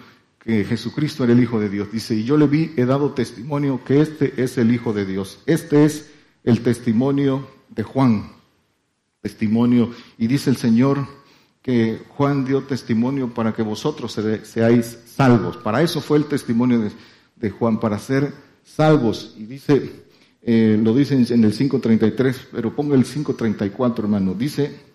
[0.47, 1.91] que Jesucristo era el Hijo de Dios.
[1.91, 5.39] Dice, y yo le vi, he dado testimonio que este es el Hijo de Dios.
[5.45, 6.09] Este es
[6.45, 8.31] el testimonio de Juan.
[9.21, 9.91] Testimonio.
[10.17, 11.05] Y dice el Señor
[11.61, 15.57] que Juan dio testimonio para que vosotros seáis salvos.
[15.57, 16.89] Para eso fue el testimonio
[17.35, 18.31] de, Juan, para ser
[18.63, 19.35] salvos.
[19.37, 20.05] Y dice,
[20.41, 24.33] eh, lo dice en el 5.33, pero ponga el 5.34, hermano.
[24.33, 24.86] Dice,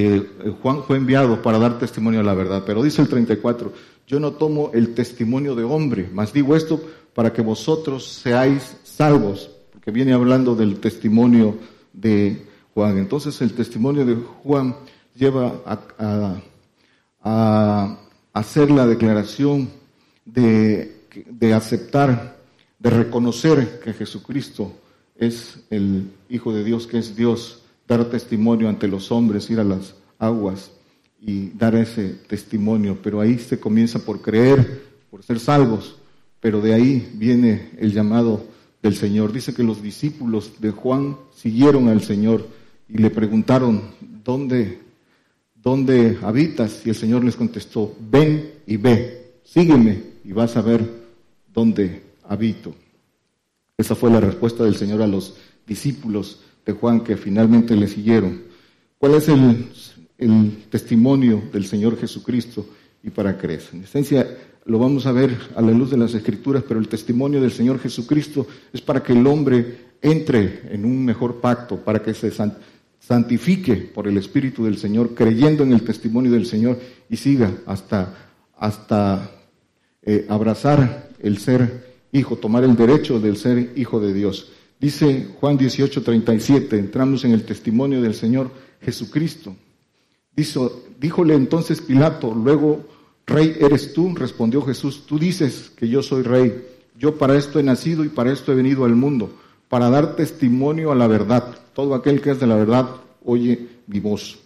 [0.00, 0.26] eh,
[0.62, 3.72] Juan fue enviado para dar testimonio a la verdad, pero dice el 34,
[4.06, 6.80] yo no tomo el testimonio de hombre, mas digo esto
[7.14, 11.56] para que vosotros seáis salvos, porque viene hablando del testimonio
[11.92, 12.98] de Juan.
[12.98, 14.76] Entonces el testimonio de Juan
[15.14, 15.54] lleva
[17.22, 17.96] a,
[18.32, 19.68] hacer la declaración
[20.24, 22.36] de de aceptar,
[22.78, 24.72] de reconocer que Jesucristo
[25.16, 29.64] es el Hijo de Dios, que es Dios, dar testimonio ante los hombres, ir a
[29.64, 30.70] las aguas
[31.20, 32.98] y dar ese testimonio.
[33.02, 35.96] Pero ahí se comienza por creer, por ser salvos,
[36.40, 38.44] pero de ahí viene el llamado
[38.82, 39.32] del Señor.
[39.32, 42.46] Dice que los discípulos de Juan siguieron al Señor
[42.88, 43.82] y le preguntaron,
[44.24, 44.80] ¿dónde,
[45.54, 46.82] dónde habitas?
[46.84, 50.88] Y el Señor les contestó, ven y ve, sígueme y vas a ver
[51.52, 52.74] dónde habito.
[53.76, 55.36] Esa fue la respuesta del Señor a los
[55.66, 58.42] discípulos de Juan que finalmente le siguieron.
[58.98, 59.68] ¿Cuál es el,
[60.18, 62.66] el testimonio del Señor Jesucristo
[63.02, 63.62] y para creer?
[63.72, 64.26] En esencia,
[64.66, 67.78] lo vamos a ver a la luz de las Escrituras, pero el testimonio del Señor
[67.78, 72.32] Jesucristo es para que el hombre entre en un mejor pacto, para que se
[72.98, 78.12] santifique por el Espíritu del Señor, creyendo en el testimonio del Señor y siga hasta,
[78.56, 79.30] hasta
[80.02, 84.50] eh, abrazar el ser hijo, tomar el derecho del ser hijo de Dios.
[84.78, 88.50] Dice Juan 18, 37, entramos en el testimonio del Señor
[88.80, 89.56] Jesucristo.
[90.34, 92.84] Dijo, díjole entonces Pilato, luego,
[93.26, 96.64] Rey eres tú, respondió Jesús, tú dices que yo soy rey,
[96.96, 99.34] yo para esto he nacido y para esto he venido al mundo,
[99.68, 101.58] para dar testimonio a la verdad.
[101.74, 102.88] Todo aquel que es de la verdad
[103.24, 104.38] oye mi voz.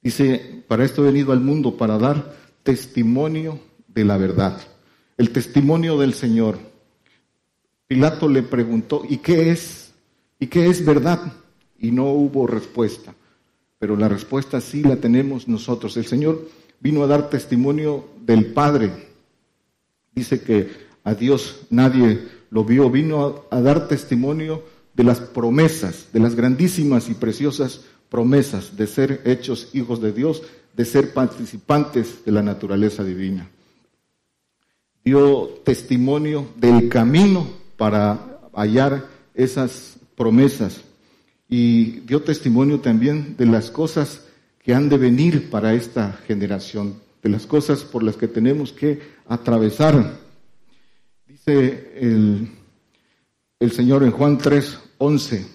[0.00, 4.60] Dice, para esto he venido al mundo, para dar testimonio de la verdad
[5.16, 6.58] el testimonio del Señor.
[7.86, 9.92] Pilato le preguntó, ¿y qué es?
[10.38, 11.32] ¿Y qué es verdad?
[11.78, 13.14] Y no hubo respuesta.
[13.78, 15.96] Pero la respuesta sí la tenemos nosotros.
[15.96, 16.48] El Señor
[16.80, 18.90] vino a dar testimonio del Padre.
[20.14, 20.70] Dice que
[21.04, 22.90] a Dios nadie lo vio.
[22.90, 24.62] Vino a, dar testimonio
[24.94, 30.42] de las promesas, de las grandísimas y preciosas promesas de ser hechos hijos de Dios,
[30.74, 33.48] de ser participantes de la naturaleza divina
[35.06, 37.46] dio testimonio del camino
[37.76, 40.82] para hallar esas promesas
[41.48, 44.22] y dio testimonio también de las cosas
[44.62, 49.00] que han de venir para esta generación, de las cosas por las que tenemos que
[49.28, 50.18] atravesar.
[51.26, 52.48] Dice el,
[53.60, 55.46] el Señor en Juan 3, 11.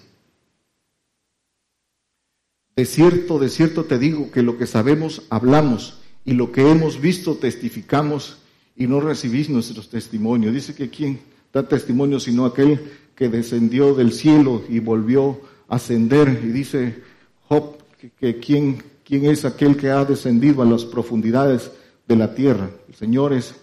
[2.74, 7.00] De cierto, de cierto te digo que lo que sabemos hablamos y lo que hemos
[7.00, 8.38] visto testificamos
[8.76, 10.54] y no recibís nuestros testimonios.
[10.54, 11.20] Dice que quién
[11.52, 12.80] da testimonio sino aquel
[13.14, 16.40] que descendió del cielo y volvió a ascender.
[16.42, 17.02] Y dice
[17.48, 17.76] Job
[18.18, 21.70] que, quién, quién es aquel que ha descendido a las profundidades
[22.08, 22.70] de la tierra.
[22.88, 23.54] El Señor es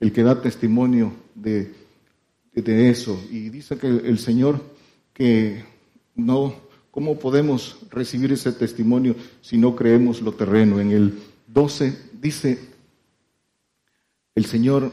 [0.00, 1.72] el que da testimonio de,
[2.54, 3.20] de eso.
[3.30, 4.60] Y dice que el Señor
[5.12, 5.64] que
[6.14, 6.54] no,
[6.90, 10.80] ¿cómo podemos recibir ese testimonio si no creemos lo terreno?
[10.80, 11.18] En el
[11.48, 12.58] 12 dice,
[14.34, 14.92] el Señor,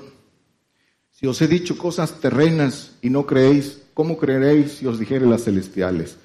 [1.25, 6.17] os he dicho cosas terrenas y no creéis, ¿cómo creeréis si os dijere las celestiales?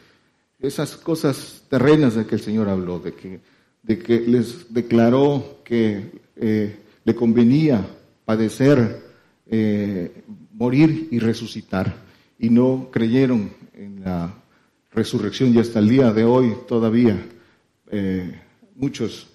[0.58, 3.40] Esas cosas terrenas de que el Señor habló, de que,
[3.82, 7.86] de que les declaró que eh, le convenía
[8.24, 9.02] padecer,
[9.46, 10.22] eh,
[10.52, 11.94] morir y resucitar,
[12.38, 14.34] y no creyeron en la
[14.92, 15.54] resurrección.
[15.54, 17.16] Y hasta el día de hoy todavía
[17.90, 18.40] eh,
[18.74, 19.28] muchos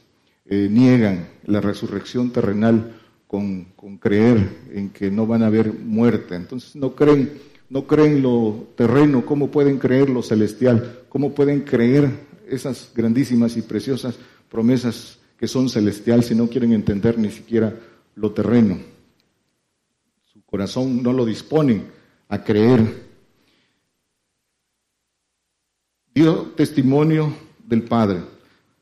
[0.47, 2.93] niegan la resurrección terrenal
[3.27, 3.65] con,
[3.99, 6.35] creer en que no van a haber muerte.
[6.35, 7.31] Entonces no creen,
[7.69, 11.03] no creen lo terreno, ¿cómo pueden creer lo celestial?
[11.09, 12.09] ¿Cómo pueden creer
[12.47, 14.17] esas grandísimas y preciosas
[14.49, 17.77] promesas que son celestiales si no quieren entender ni siquiera
[18.15, 18.77] lo terreno?
[20.25, 21.85] Su corazón no lo disponen
[22.29, 23.05] a creer.
[26.13, 27.33] Dio testimonio
[27.67, 28.21] del Padre.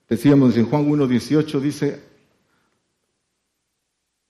[0.07, 2.12] Decíamos en Juan 1.18, dice,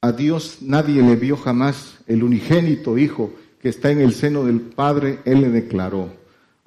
[0.03, 4.59] a Dios nadie le vio jamás, el unigénito Hijo que está en el seno del
[4.59, 6.13] Padre, Él le declaró.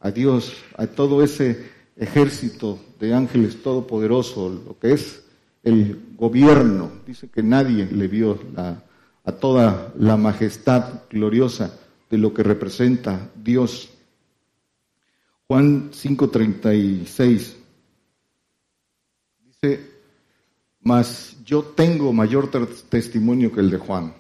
[0.00, 5.22] A Dios, a todo ese ejército de ángeles todopoderosos, lo que es
[5.62, 12.42] el gobierno, dice que nadie le vio a toda la majestad gloriosa de lo que
[12.42, 13.90] representa Dios.
[15.46, 17.54] Juan 5:36
[19.44, 19.95] dice,
[20.86, 22.48] mas yo tengo mayor
[22.88, 24.14] testimonio que el de Juan,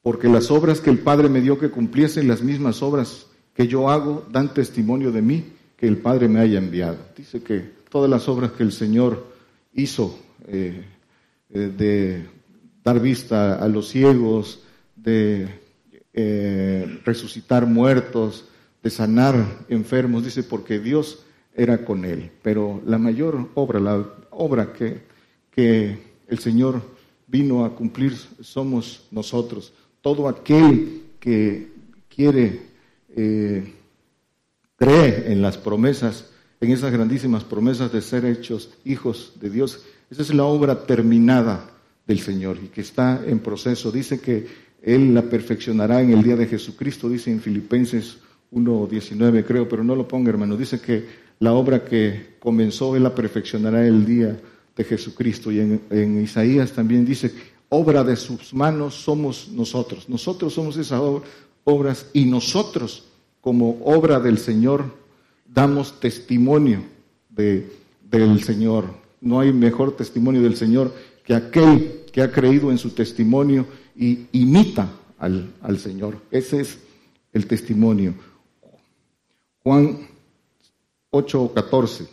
[0.00, 3.90] porque las obras que el Padre me dio que cumpliesen, las mismas obras que yo
[3.90, 5.44] hago, dan testimonio de mí,
[5.76, 6.96] que el Padre me haya enviado.
[7.14, 7.58] Dice que
[7.90, 9.26] todas las obras que el Señor
[9.74, 10.82] hizo, eh,
[11.50, 12.26] eh, de
[12.82, 14.62] dar vista a los ciegos,
[14.94, 15.46] de
[16.14, 18.46] eh, resucitar muertos,
[18.82, 21.22] de sanar enfermos, dice, porque Dios
[21.54, 22.30] era con él.
[22.40, 25.14] Pero la mayor obra, la obra que
[25.56, 26.82] que el Señor
[27.26, 29.72] vino a cumplir somos nosotros.
[30.02, 31.72] todo aquel que
[32.08, 32.60] quiere,
[33.16, 33.74] eh,
[34.76, 36.30] cree en las promesas,
[36.60, 39.82] en esas grandísimas promesas de ser hechos hijos de Dios.
[40.08, 41.70] Esa es la obra terminada
[42.06, 43.90] del Señor y que está en proceso.
[43.90, 44.46] Dice que
[44.80, 48.18] Él la perfeccionará en el día de Jesucristo, dice en Filipenses
[48.52, 50.56] 1.19 creo, pero no lo ponga hermano.
[50.56, 51.04] Dice que
[51.40, 54.38] la obra que comenzó Él la perfeccionará el día
[54.76, 55.50] de Jesucristo.
[55.50, 57.32] Y en, Isaías también dice,
[57.68, 60.08] obra de sus manos somos nosotros.
[60.08, 61.00] Nosotros somos esas
[61.64, 63.04] obras y nosotros
[63.40, 64.94] como obra del Señor
[65.46, 66.84] damos testimonio
[67.30, 67.72] de,
[68.02, 68.84] del Señor.
[69.20, 70.92] No hay mejor testimonio del Señor
[71.24, 73.66] que aquel que ha creído en su testimonio
[73.96, 76.18] y imita al, al Señor.
[76.30, 76.78] Ese es
[77.32, 78.14] el testimonio.
[79.62, 80.08] Juan
[81.10, 82.06] 8, 14.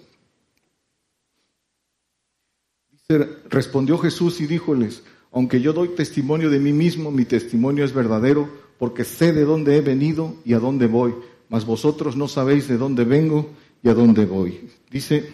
[2.91, 3.02] Dice,
[3.49, 8.48] respondió Jesús y díjoles, aunque yo doy testimonio de mí mismo, mi testimonio es verdadero,
[8.77, 11.14] porque sé de dónde he venido y a dónde voy,
[11.49, 13.49] mas vosotros no sabéis de dónde vengo
[13.81, 14.69] y a dónde voy.
[14.91, 15.30] Dice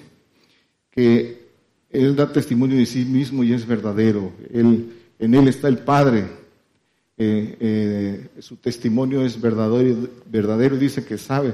[0.91, 1.47] que
[1.89, 4.31] Él da testimonio de sí mismo y es verdadero.
[4.51, 6.25] En Él está el Padre.
[7.17, 11.53] Eh, eh, su testimonio es verdadero, verdadero y dice que sabe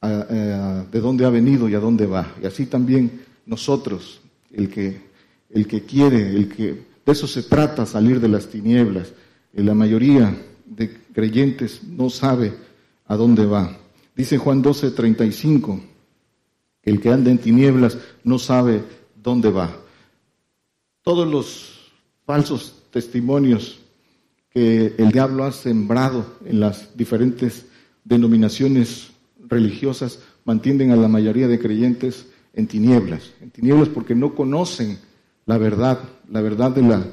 [0.00, 2.34] de dónde ha venido y a dónde va.
[2.42, 4.20] Y así también nosotros,
[4.52, 5.07] el que,
[5.50, 9.12] el que quiere, el que de eso se trata, salir de las tinieblas.
[9.54, 12.52] La mayoría de creyentes no sabe
[13.06, 13.78] a dónde va.
[14.14, 15.80] Dice Juan 12, 35,
[16.82, 18.84] que el que anda en tinieblas no sabe
[19.16, 19.74] dónde va.
[21.02, 21.92] Todos los
[22.26, 23.78] falsos testimonios
[24.50, 27.64] que el diablo ha sembrado en las diferentes
[28.04, 29.12] denominaciones
[29.46, 34.98] religiosas mantienen a la mayoría de creyentes en tinieblas, en tinieblas porque no conocen
[35.48, 35.98] la verdad,
[36.30, 37.06] la verdad de la,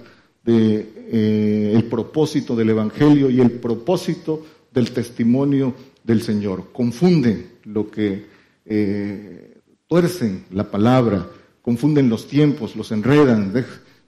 [0.43, 6.73] de, eh, el propósito del Evangelio y el propósito del testimonio del Señor.
[6.73, 8.25] Confunden lo que
[8.65, 11.25] eh, tuercen la palabra,
[11.61, 13.53] confunden los tiempos, los enredan,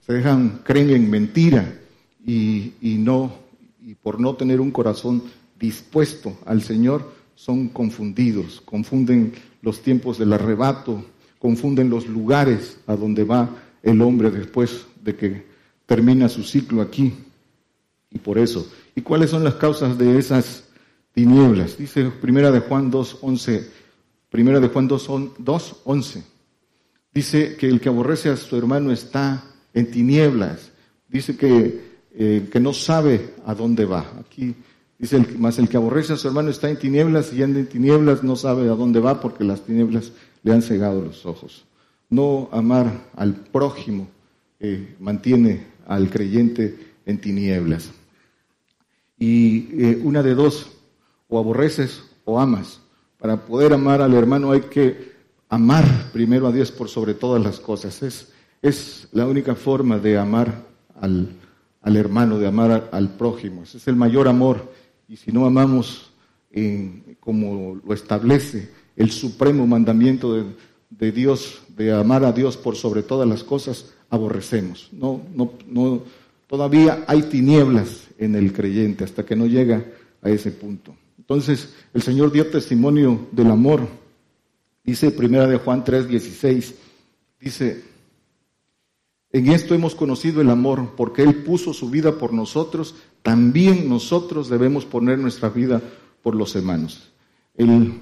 [0.06, 1.78] se dejan, creen en mentira
[2.24, 3.32] y, y, no,
[3.82, 5.22] y por no tener un corazón
[5.58, 9.32] dispuesto al Señor, son confundidos, confunden
[9.62, 11.02] los tiempos del arrebato,
[11.38, 13.48] confunden los lugares a donde va
[13.82, 15.46] el hombre después de que
[15.86, 17.14] termina su ciclo aquí.
[18.10, 18.70] Y por eso.
[18.94, 20.64] ¿Y cuáles son las causas de esas
[21.12, 21.76] tinieblas?
[21.76, 23.66] Dice Primera de Juan 2.11.
[24.30, 26.22] Primera de Juan 2.11.
[27.12, 29.44] Dice que el que aborrece a su hermano está
[29.74, 30.70] en tinieblas.
[31.08, 31.80] Dice que,
[32.14, 34.06] eh, que no sabe a dónde va.
[34.20, 34.54] Aquí
[34.98, 38.22] dice, más el que aborrece a su hermano está en tinieblas y anda en tinieblas
[38.22, 41.64] no sabe a dónde va porque las tinieblas le han cegado los ojos.
[42.10, 44.08] No amar al prójimo
[44.60, 47.90] eh, mantiene al creyente en tinieblas.
[49.18, 50.70] Y eh, una de dos,
[51.28, 52.80] o aborreces o amas.
[53.18, 55.12] Para poder amar al hermano hay que
[55.48, 58.02] amar primero a Dios por sobre todas las cosas.
[58.62, 60.64] Es, la única forma de amar
[61.00, 61.28] al,
[61.84, 63.62] hermano, de amar al prójimo.
[63.62, 64.72] Ese es el mayor amor.
[65.08, 66.10] Y si no amamos
[67.20, 70.44] como lo establece el supremo mandamiento de,
[70.90, 74.88] de Dios, de amar a Dios por sobre todas las cosas, aborrecemos.
[74.92, 76.02] No, no, no,
[76.46, 79.84] todavía hay tinieblas en el creyente hasta que no llega
[80.22, 80.94] a ese punto.
[81.18, 83.86] Entonces, el Señor dio testimonio del amor.
[84.82, 86.74] Dice primera de Juan 3:16,
[87.38, 87.84] dice,
[89.30, 94.48] en esto hemos conocido el amor, porque Él puso su vida por nosotros, también nosotros
[94.48, 95.82] debemos poner nuestra vida
[96.22, 97.12] por los hermanos.
[97.54, 98.00] Él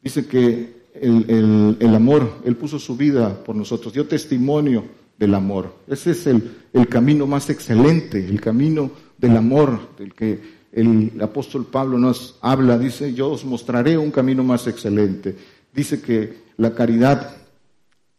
[0.00, 4.84] dice que el, amor, Él puso su vida por nosotros, dio testimonio
[5.18, 5.74] del amor.
[5.86, 11.98] Ese es el, camino más excelente, el camino del amor, del que el apóstol Pablo
[11.98, 15.36] nos habla, dice, yo os mostraré un camino más excelente.
[15.72, 17.36] Dice que la caridad,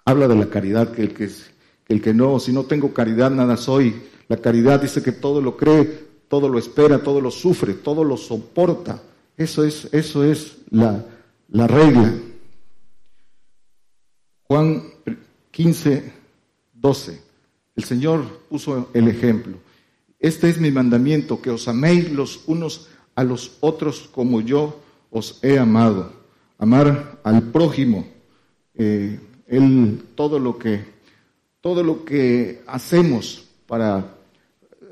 [0.06, 1.28] habla de la caridad, que el que,
[1.86, 3.96] que el que no, si no tengo caridad, nada soy.
[4.28, 8.18] La caridad dice que todo lo cree, todo lo espera, todo lo sufre, todo lo
[8.18, 9.02] soporta.
[9.38, 11.04] Eso es, eso es la
[11.68, 12.14] regla.
[14.52, 14.84] Juan
[15.52, 16.12] 15,
[16.74, 17.22] 12.
[17.74, 19.56] El Señor puso el ejemplo.
[20.20, 24.78] Este es mi mandamiento, que os améis los unos a los otros como yo
[25.10, 26.12] os he amado.
[26.58, 28.06] Amar al prójimo.
[28.76, 30.84] Eh, él, todo lo que,
[31.62, 34.18] todo lo que hacemos para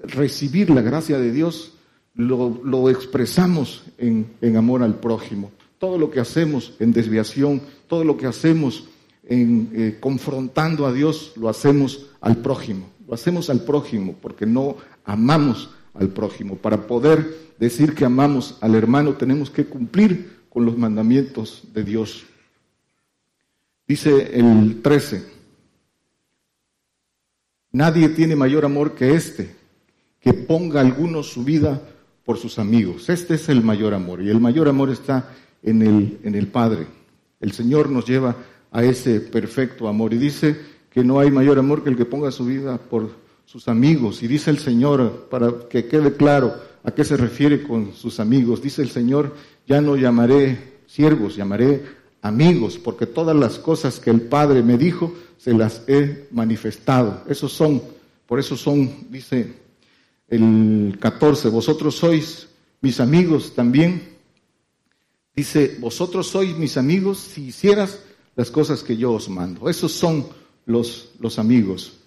[0.03, 1.73] recibir la gracia de Dios,
[2.15, 5.52] lo, lo expresamos en, en amor al prójimo.
[5.80, 8.88] Todo lo que hacemos en desviación, todo lo que hacemos
[9.30, 12.90] en, eh, confrontando a Dios, lo hacemos al prójimo.
[13.08, 14.76] Lo hacemos al prójimo porque no
[15.06, 16.56] amamos al prójimo.
[16.56, 22.26] Para poder decir que amamos al hermano tenemos que cumplir con los mandamientos de Dios.
[23.88, 25.24] Dice el 13,
[27.72, 29.56] nadie tiene mayor amor que este,
[30.20, 31.82] que ponga alguno su vida
[32.26, 33.10] por sus amigos.
[33.10, 35.32] Este es el mayor amor y el mayor amor está
[35.62, 36.88] en el, en el Padre.
[37.40, 38.36] El Señor nos lleva a
[38.72, 40.56] ese perfecto amor y dice
[40.91, 43.12] que no hay mayor amor que el que ponga su vida por
[43.46, 44.22] sus amigos.
[44.24, 48.62] Y dice el Señor, para que quede claro a qué se refiere con sus amigos,
[48.62, 49.36] dice el Señor,
[49.68, 51.84] ya no llamaré siervos, llamaré
[52.22, 57.24] amigos, porque todas las cosas que el Padre me dijo, se las he manifestado.
[57.28, 57.82] Esos son,
[58.28, 59.54] por eso son, dice
[60.28, 62.48] el 14, vosotros sois
[62.82, 64.18] mis amigos también.
[65.36, 68.00] Dice, vosotros sois mis amigos si hicieras
[68.40, 69.70] las cosas que yo os mando.
[69.70, 70.26] Esos son
[70.66, 71.98] los, los amigos.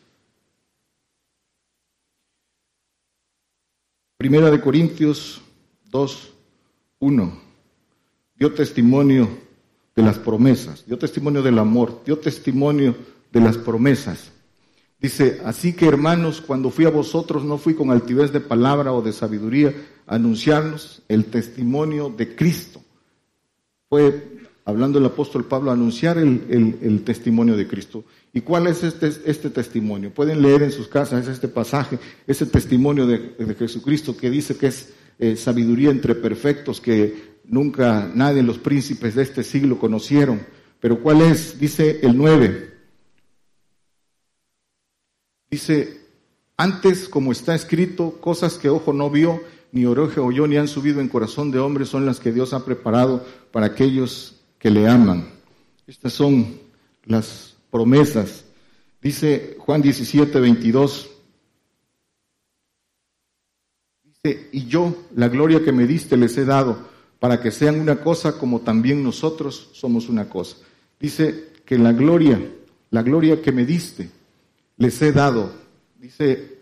[4.16, 5.42] Primera de Corintios
[5.90, 6.32] 2,
[7.00, 7.40] 1.
[8.36, 9.28] Dio testimonio
[9.94, 12.96] de las promesas, dio testimonio del amor, dio testimonio
[13.30, 14.32] de las promesas.
[14.98, 19.02] Dice, así que hermanos, cuando fui a vosotros no fui con altivez de palabra o
[19.02, 19.74] de sabiduría
[20.06, 22.80] a anunciarnos el testimonio de Cristo.
[23.90, 24.32] Fue,
[24.64, 28.04] hablando el apóstol Pablo, anunciar el, testimonio de Cristo.
[28.32, 30.12] ¿Y cuál es este, este, testimonio?
[30.12, 34.92] Pueden leer en sus casas este pasaje, ese testimonio de, Jesucristo que dice que es
[35.18, 40.40] eh, sabiduría entre perfectos que nunca nadie, los príncipes de este siglo conocieron.
[40.80, 41.58] Pero ¿cuál es?
[41.58, 42.72] Dice el 9
[45.52, 46.00] Dice,
[46.56, 51.02] antes como está escrito, cosas que ojo no vio, ni oreja oyó, ni han subido
[51.02, 55.28] en corazón de hombre, son las que Dios ha preparado para aquellos que le aman.
[55.88, 56.56] Estas son
[57.06, 58.44] las promesas.
[59.02, 61.10] Dice Juan 17, 22.
[64.04, 66.78] Dice, y yo, la gloria que me diste, les he dado,
[67.18, 70.58] para que sean una cosa como también nosotros somos una cosa.
[71.00, 72.40] Dice que la gloria,
[72.90, 74.10] la gloria que me diste,
[74.76, 75.52] les he dado,
[75.98, 76.58] dice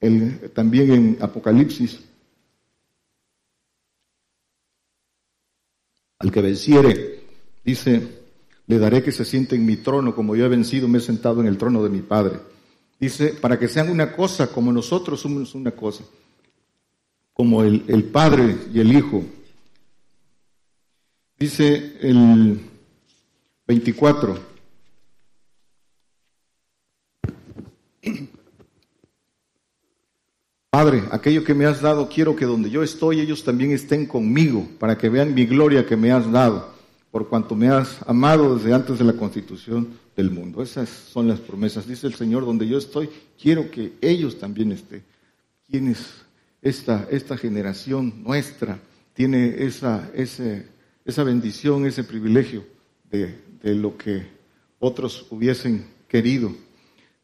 [0.00, 1.98] el, también en Apocalipsis,
[6.18, 7.17] al que venciere,
[7.68, 8.00] dice,
[8.66, 11.42] le daré que se siente en mi trono, como yo he vencido, me he sentado
[11.42, 12.38] en el trono de mi Padre.
[12.98, 16.02] Dice, para que sean una cosa como nosotros somos una cosa,
[17.34, 19.22] como el, el Padre y el Hijo.
[21.38, 22.58] Dice el
[23.66, 24.38] 24,
[30.70, 34.66] Padre, aquello que me has dado, quiero que donde yo estoy, ellos también estén conmigo,
[34.78, 36.77] para que vean mi gloria que me has dado,
[37.10, 40.62] por cuanto me has amado desde antes de la constitución del mundo.
[40.62, 41.86] Esas son las promesas.
[41.86, 43.08] Dice el Señor, donde yo estoy,
[43.40, 45.02] quiero que ellos también estén.
[45.70, 45.94] ¿Quién
[46.62, 48.78] esta, esta generación nuestra?
[49.14, 52.64] Tiene esa, esa bendición, ese privilegio
[53.10, 54.26] de, de lo que
[54.78, 56.52] otros hubiesen querido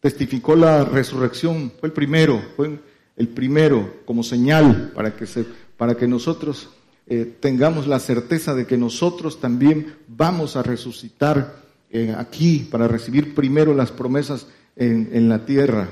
[0.04, 2.78] testificó la resurrección, fue el primero, fue
[3.16, 5.46] el primero como señal para que, se,
[5.78, 6.68] para que nosotros
[7.06, 13.34] eh, tengamos la certeza de que nosotros también vamos a resucitar eh, aquí para recibir
[13.34, 15.90] primero las promesas en, la tierra.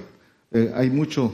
[0.51, 1.33] Eh, hay mucho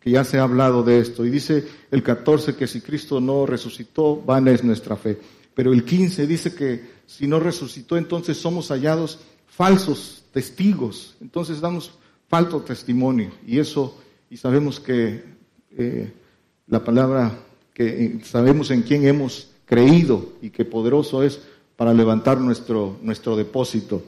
[0.00, 3.46] que ya se ha hablado de esto y dice el 14 que si Cristo no
[3.46, 5.18] resucitó, vana es nuestra fe.
[5.54, 11.16] Pero el 15 dice que si no resucitó, entonces somos hallados falsos testigos.
[11.20, 11.98] Entonces damos
[12.28, 13.32] falto testimonio.
[13.44, 13.98] Y eso,
[14.30, 15.24] y sabemos que
[16.68, 17.45] la palabra,
[17.76, 21.42] que eh, sabemos en quién hemos creído y que poderoso es
[21.76, 24.02] para levantar nuestro, nuestro depósito.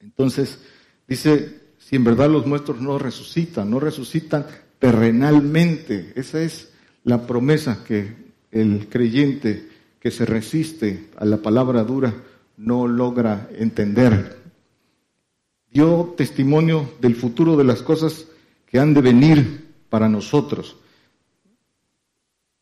[0.00, 0.58] Entonces,
[1.06, 4.46] dice, si en verdad los nuestros no resucitan, no resucitan
[4.78, 6.70] terrenalmente, esa es
[7.04, 8.14] la promesa que
[8.50, 9.68] el creyente
[10.00, 12.14] que se resiste a la palabra dura
[12.56, 14.38] no logra entender
[15.70, 18.26] dio testimonio del futuro de las cosas
[18.66, 20.76] que han de venir para nosotros.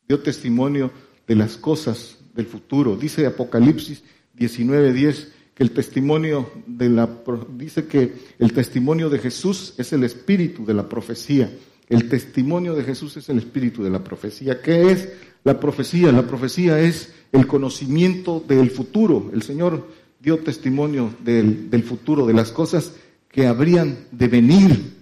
[0.08, 0.90] Dio testimonio
[1.26, 2.96] de las cosas del futuro.
[2.96, 4.02] Dice Apocalipsis
[4.38, 7.08] 19:10 que el testimonio de la
[7.56, 11.50] dice que el testimonio de Jesús es el espíritu de la profecía.
[11.88, 14.60] El testimonio de Jesús es el espíritu de la profecía.
[14.60, 15.08] ¿Qué es
[15.44, 16.12] la profecía?
[16.12, 19.30] La profecía es el conocimiento del futuro.
[19.32, 19.86] El Señor
[20.20, 22.92] dio testimonio del, futuro, de las cosas
[23.28, 24.94] que habrían de venir.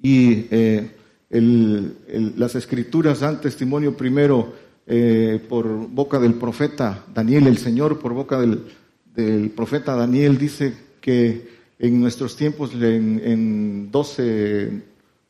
[0.00, 0.90] Y eh,
[1.32, 4.52] las escrituras dan testimonio primero
[4.86, 11.48] eh, por boca del profeta Daniel, el Señor por boca del, profeta Daniel dice que
[11.78, 14.82] en nuestros tiempos, en, en 12,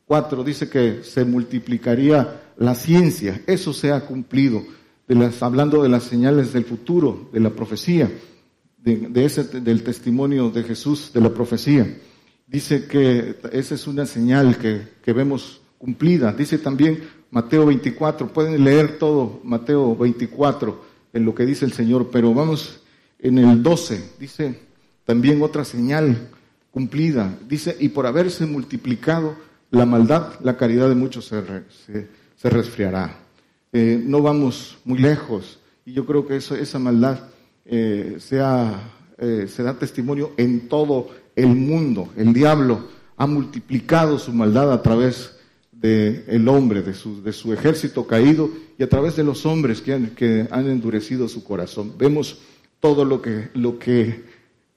[0.07, 3.41] 4 dice que se multiplicaría la ciencia.
[3.47, 4.63] Eso se ha cumplido.
[5.09, 8.11] De las, hablando de las señales del futuro, de la profecía,
[8.77, 11.99] de, ese, del testimonio de Jesús, de la profecía.
[12.47, 16.33] Dice que esa es una señal que, que vemos cumplida.
[16.33, 17.03] Dice también
[17.33, 20.81] Mateo 24, pueden leer todo Mateo 24
[21.13, 22.81] en lo que dice el Señor, pero vamos
[23.19, 24.61] en el 12, dice
[25.05, 26.29] también otra señal
[26.71, 29.35] cumplida, dice, y por haberse multiplicado
[29.73, 31.43] la maldad, la caridad de muchos se,
[32.37, 33.19] se, resfriará.
[33.73, 37.29] Eh, no vamos muy lejos, y yo creo que eso, esa maldad
[37.65, 38.19] eh,
[39.19, 42.09] eh, se da testimonio en todo el mundo.
[42.17, 42.87] El diablo
[43.17, 45.32] ha multiplicado su maldad a través
[45.83, 48.49] del hombre, de su, de su ejército caído
[48.79, 51.95] y a través de los hombres que han, que han endurecido su corazón.
[51.99, 52.39] Vemos
[52.79, 54.25] todo lo que, lo que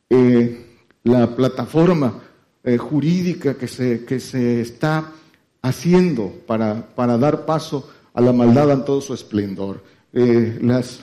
[0.10, 0.66] eh,
[1.04, 2.22] la plataforma
[2.64, 5.12] eh, jurídica que se, que se está
[5.62, 9.84] haciendo para, para dar paso a la maldad en todo su esplendor.
[10.12, 11.02] Eh, las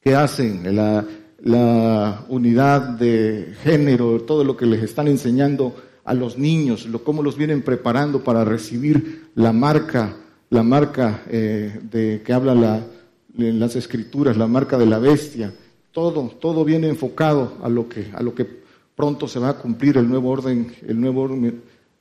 [0.00, 1.04] que hacen la,
[1.42, 5.76] la unidad de género, todo lo que les están enseñando
[6.10, 10.16] a los niños, lo, cómo los vienen preparando para recibir la marca,
[10.50, 12.84] la marca eh, de que habla la,
[13.38, 15.54] en las escrituras, la marca de la bestia.
[15.92, 18.44] Todo, todo viene enfocado a lo que, a lo que
[18.96, 21.30] pronto se va a cumplir el nuevo orden, el nuevo,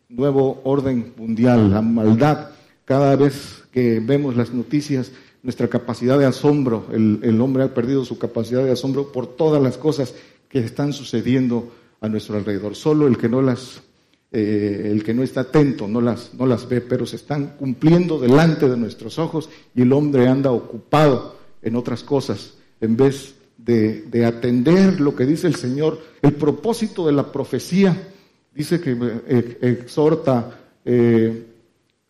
[0.09, 2.49] nuevo orden mundial, la maldad.
[2.85, 5.11] Cada vez que vemos las noticias,
[5.43, 9.61] nuestra capacidad de asombro, el, el hombre ha perdido su capacidad de asombro por todas
[9.61, 10.15] las cosas
[10.49, 11.71] que están sucediendo
[12.01, 12.73] a nuestro alrededor.
[12.73, 13.83] Solo el que no las
[14.31, 18.19] eh, el que no está atento no las, no las ve, pero se están cumpliendo
[18.19, 24.03] delante de nuestros ojos y el hombre anda ocupado en otras cosas en vez de,
[24.03, 25.99] de atender lo que dice el Señor.
[26.21, 28.09] El propósito de la profecía
[28.53, 28.95] dice que
[29.27, 31.47] eh, exhorta, eh,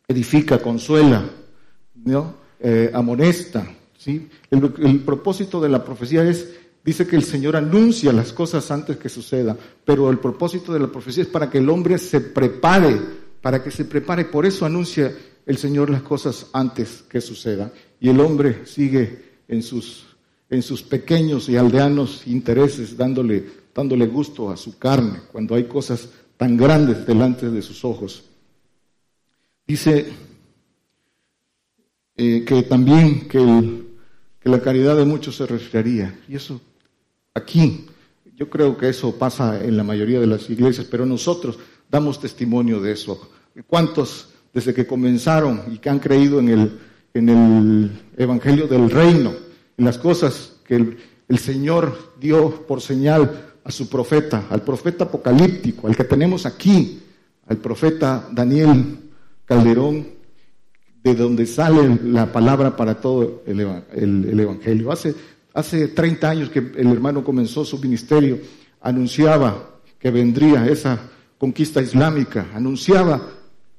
[0.08, 1.24] edifica, consuela,
[2.04, 2.38] ¿no?
[2.92, 3.66] amonesta.
[3.98, 4.28] ¿sí?
[4.52, 9.10] el propósito de la profecía es Dice que el Señor anuncia las cosas antes que
[9.10, 13.00] suceda, pero el propósito de la profecía es para que el hombre se prepare,
[13.42, 14.26] para que se prepare.
[14.26, 15.14] Por eso anuncia
[15.46, 17.72] el Señor las cosas antes que suceda.
[18.00, 20.06] Y el hombre sigue en sus,
[20.50, 23.46] en sus pequeños y aldeanos intereses, dándole,
[23.76, 26.08] dándole gusto a su carne, cuando hay cosas
[26.38, 28.24] tan grandes delante de sus ojos.
[29.68, 30.08] Dice
[32.16, 33.84] eh, que también que,
[34.40, 36.20] que la caridad de muchos se resfriaría.
[36.28, 36.62] Y eso
[37.34, 37.86] aquí.
[38.36, 42.80] Yo creo que eso pasa en la mayoría de las iglesias, pero nosotros damos testimonio
[42.80, 43.30] de eso.
[43.68, 46.80] ¿Cuántos desde que comenzaron y que han creído en el,
[47.14, 49.34] en el Evangelio del Reino,
[49.78, 50.98] en las cosas que el,
[51.28, 57.02] el Señor dio por señal a su profeta, al profeta apocalíptico, al que tenemos aquí,
[57.48, 59.00] al profeta Daniel
[59.46, 60.08] Calderón,
[61.04, 64.92] de donde sale la palabra para todo el, el, el Evangelio.
[64.92, 65.16] Hace
[65.60, 68.40] Hace 30 años que el hermano comenzó su ministerio,
[68.80, 71.02] anunciaba que vendría esa
[71.38, 73.22] conquista islámica, anunciaba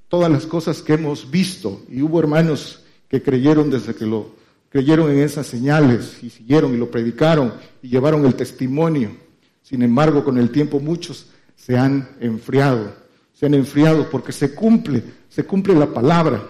[0.06, 4.34] todas las cosas que hemos visto y hubo hermanos que creyeron desde que lo
[4.68, 9.16] creyeron en esas señales y siguieron y lo predicaron y llevaron el testimonio.
[9.62, 12.92] Sin embargo, con el tiempo muchos se han enfriado,
[13.32, 16.46] se han enfriado porque se cumple, se cumple la palabra.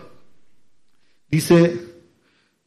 [1.30, 1.89] Dice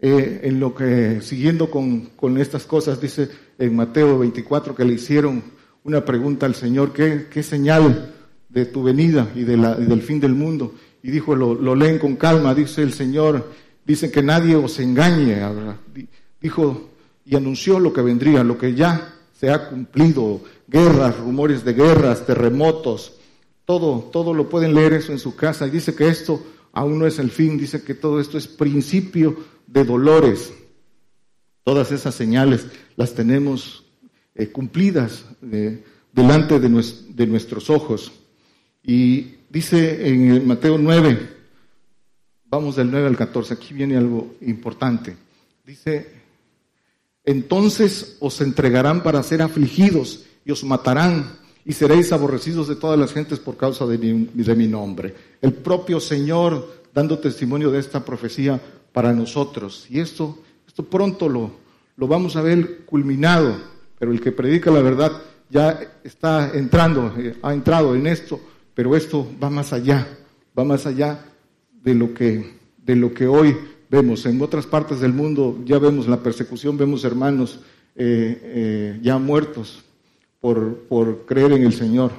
[0.06, 4.96] eh, en lo que, siguiendo con, con, estas cosas, dice en Mateo 24 que le
[4.96, 5.42] hicieron
[5.86, 8.14] una pregunta al Señor, ¿qué, qué señal
[8.50, 10.76] de tu venida y, de la, del fin del mundo?
[11.04, 13.50] Y dijo, lo, lo, leen con calma, dice el Señor,
[13.86, 15.42] dice que nadie os engañe.
[16.42, 16.90] Dijo
[17.24, 22.26] y anunció lo que vendría, lo que ya se ha cumplido, guerras, rumores de guerras,
[22.26, 23.14] terremotos,
[23.64, 25.66] todo, todo lo pueden leer eso en su casa.
[25.66, 26.44] Y dice que esto
[26.74, 29.38] aún no es el fin, dice que todo esto es principio
[29.68, 30.54] de dolores.
[31.64, 32.66] Todas esas señales
[32.98, 33.86] las tenemos
[34.36, 36.70] eh, cumplidas eh, delante de,
[37.10, 38.12] de, nuestros ojos.
[38.84, 41.30] Y dice en Mateo 9,
[42.48, 45.16] vamos del 9 al 14, aquí viene algo importante.
[45.66, 46.12] Dice,
[47.24, 53.14] entonces os entregarán para ser afligidos y os matarán y seréis aborrecidos de todas las
[53.14, 55.16] gentes por causa de mi nombre.
[55.42, 58.60] El propio Señor, dando testimonio de esta profecía,
[58.94, 59.88] para nosotros.
[59.90, 60.38] Y esto,
[60.68, 61.52] esto pronto lo,
[61.98, 63.56] lo vamos a ver culminado,
[64.00, 68.40] pero el que predica la verdad ya está entrando, eh, ha entrado en esto,
[68.74, 70.08] pero esto va más allá,
[70.58, 71.26] va más allá
[71.84, 73.58] de lo que, de lo que hoy
[73.90, 74.26] vemos.
[74.26, 77.60] En otras partes del mundo ya vemos la persecución, vemos hermanos
[77.96, 79.84] eh, eh, ya muertos
[80.44, 82.12] por, por creer en el Señor,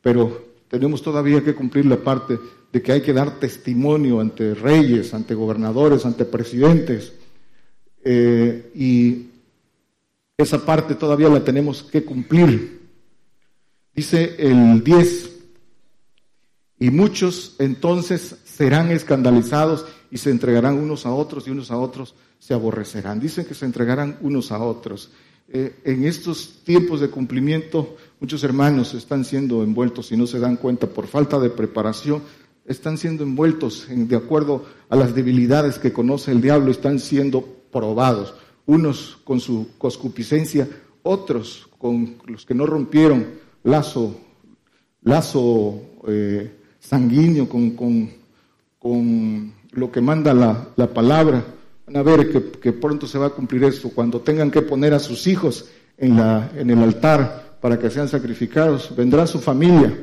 [0.00, 2.38] pero tenemos todavía que cumplir la parte
[2.72, 7.12] de que hay que dar testimonio ante reyes, ante gobernadores, ante presidentes.
[8.04, 9.26] Eh, y
[10.38, 12.80] esa parte todavía la tenemos que cumplir.
[13.92, 15.30] Dice el 10,
[16.78, 22.14] y muchos entonces serán escandalizados y se entregarán unos a otros y unos a otros
[22.38, 23.18] se aborrecerán.
[23.18, 25.10] Dicen que se entregarán unos a otros.
[25.48, 30.56] Eh, en estos tiempos de cumplimiento, muchos hermanos están siendo envueltos y no se dan
[30.56, 32.22] cuenta por falta de preparación,
[32.64, 38.34] están siendo envueltos de acuerdo a las debilidades que conoce el diablo, están siendo probados,
[38.64, 40.66] unos con su coscupiscencia,
[41.02, 43.26] otros con los que no rompieron
[43.64, 44.18] lazo,
[45.02, 47.70] lazo eh, sanguíneo con,
[48.78, 51.44] con, lo que manda la, la palabra
[51.86, 52.30] Van a ver
[52.60, 53.90] que, pronto se va a cumplir esto.
[53.90, 55.66] Cuando tengan que poner a sus hijos
[55.98, 59.96] en, la, en el altar para que sean sacrificados, vendrá su familia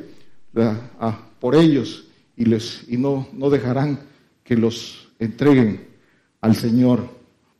[1.40, 2.04] por ellos
[2.36, 4.00] y, les, y no, no dejarán
[4.44, 5.88] que los entreguen
[6.40, 7.08] al Señor.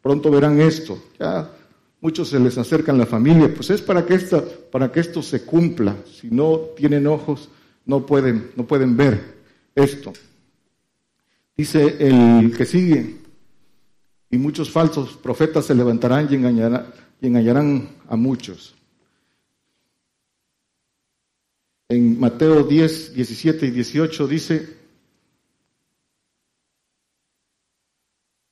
[0.01, 1.03] Pronto verán esto.
[1.19, 1.51] Ya
[2.01, 5.43] muchos se les acercan la familia, pues es para que, esta, para que esto se
[5.43, 5.97] cumpla.
[6.13, 7.49] Si no tienen ojos,
[7.87, 9.21] no pueden, no pueden ver
[9.75, 10.13] esto.
[11.57, 13.22] Dice el que sigue,
[14.33, 18.75] y muchos falsos profetas se levantarán y, engañarán, a muchos.
[21.91, 24.77] En Mateo 10, 17 y 18 dice,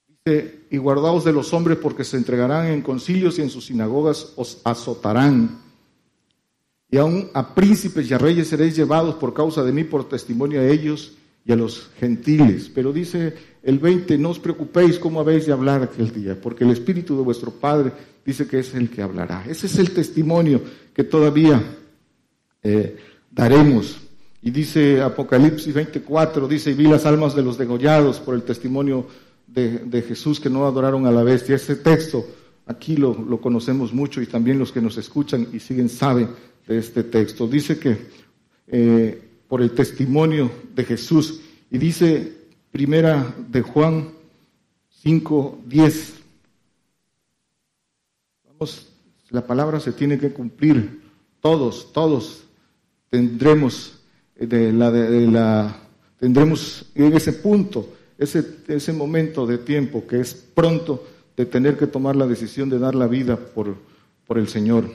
[0.06, 4.34] dice, y guardaos de los hombres porque se entregarán en concilios y en sus sinagogas
[4.36, 5.62] os azotarán.
[6.90, 10.60] Y aún a príncipes y a reyes seréis llevados por causa de mí por testimonio
[10.60, 11.16] a ellos
[11.46, 12.70] y a los gentiles.
[12.74, 16.70] Pero dice el 20, no os preocupéis cómo habéis de hablar aquel día, porque el
[16.70, 17.92] Espíritu de vuestro Padre
[18.24, 19.44] dice que es el que hablará.
[19.46, 20.62] Ese es el testimonio
[20.94, 21.62] que todavía
[22.62, 22.96] eh,
[23.30, 24.00] daremos.
[24.42, 29.06] Y dice Apocalipsis 24, dice, y vi las almas de los degollados por el testimonio
[29.46, 31.56] de, Jesús que no adoraron a la bestia.
[31.56, 32.24] Ese texto
[32.66, 36.30] aquí lo, conocemos mucho y también los que nos escuchan y siguen saben
[36.66, 37.46] de este texto.
[37.46, 37.98] Dice que
[38.68, 41.40] eh, por el testimonio de Jesús.
[41.70, 42.39] Y dice
[42.70, 44.10] primera de Juan
[45.02, 46.14] 5, 10.
[48.46, 48.86] Vamos,
[49.30, 51.00] la palabra se tiene que cumplir.
[51.40, 52.42] Todos, todos
[53.08, 53.98] tendremos
[54.36, 55.76] de la, de, la
[56.18, 57.88] tendremos en ese punto,
[58.18, 61.06] ese, ese momento de tiempo que es pronto
[61.36, 63.76] de tener que tomar la decisión de dar la vida por,
[64.26, 64.90] por el Señor.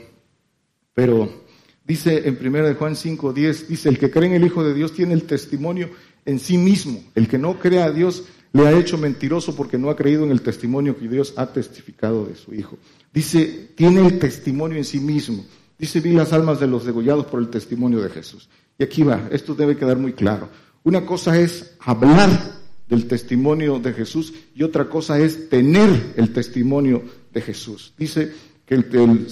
[0.94, 1.45] Pero
[1.86, 5.14] Dice en 1 Juan 5:10, dice, el que cree en el Hijo de Dios tiene
[5.14, 5.90] el testimonio
[6.24, 7.02] en sí mismo.
[7.14, 10.30] El que no cree a Dios le ha hecho mentiroso porque no ha creído en
[10.30, 12.78] el testimonio que Dios ha testificado de su Hijo.
[13.12, 15.44] Dice, tiene el testimonio en sí mismo.
[15.78, 18.48] Dice, vi las almas de los degollados por el testimonio de Jesús.
[18.78, 20.48] Y aquí va, esto debe quedar muy claro.
[20.84, 22.30] Una cosa es hablar
[22.88, 27.02] del testimonio de Jesús y otra cosa es tener el testimonio
[27.32, 27.92] de Jesús.
[27.98, 28.32] Dice
[28.64, 29.30] que el, el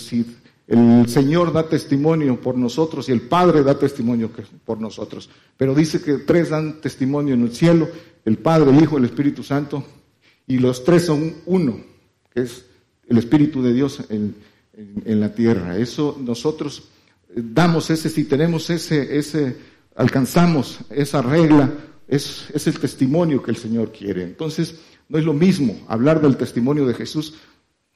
[0.66, 4.30] el Señor da testimonio por nosotros y el Padre da testimonio
[4.64, 5.28] por nosotros.
[5.56, 7.88] Pero dice que tres dan testimonio en el cielo,
[8.24, 9.84] el Padre, el Hijo, el Espíritu Santo,
[10.46, 11.78] y los tres son uno,
[12.32, 12.64] que es
[13.08, 14.34] el Espíritu de Dios en,
[15.06, 15.78] la tierra.
[15.78, 16.88] Eso nosotros
[17.28, 19.56] damos ese, si tenemos ese, ese,
[19.94, 21.72] alcanzamos esa regla,
[22.08, 24.24] es, es el testimonio que el Señor quiere.
[24.24, 27.34] Entonces, no es lo mismo hablar del testimonio de Jesús.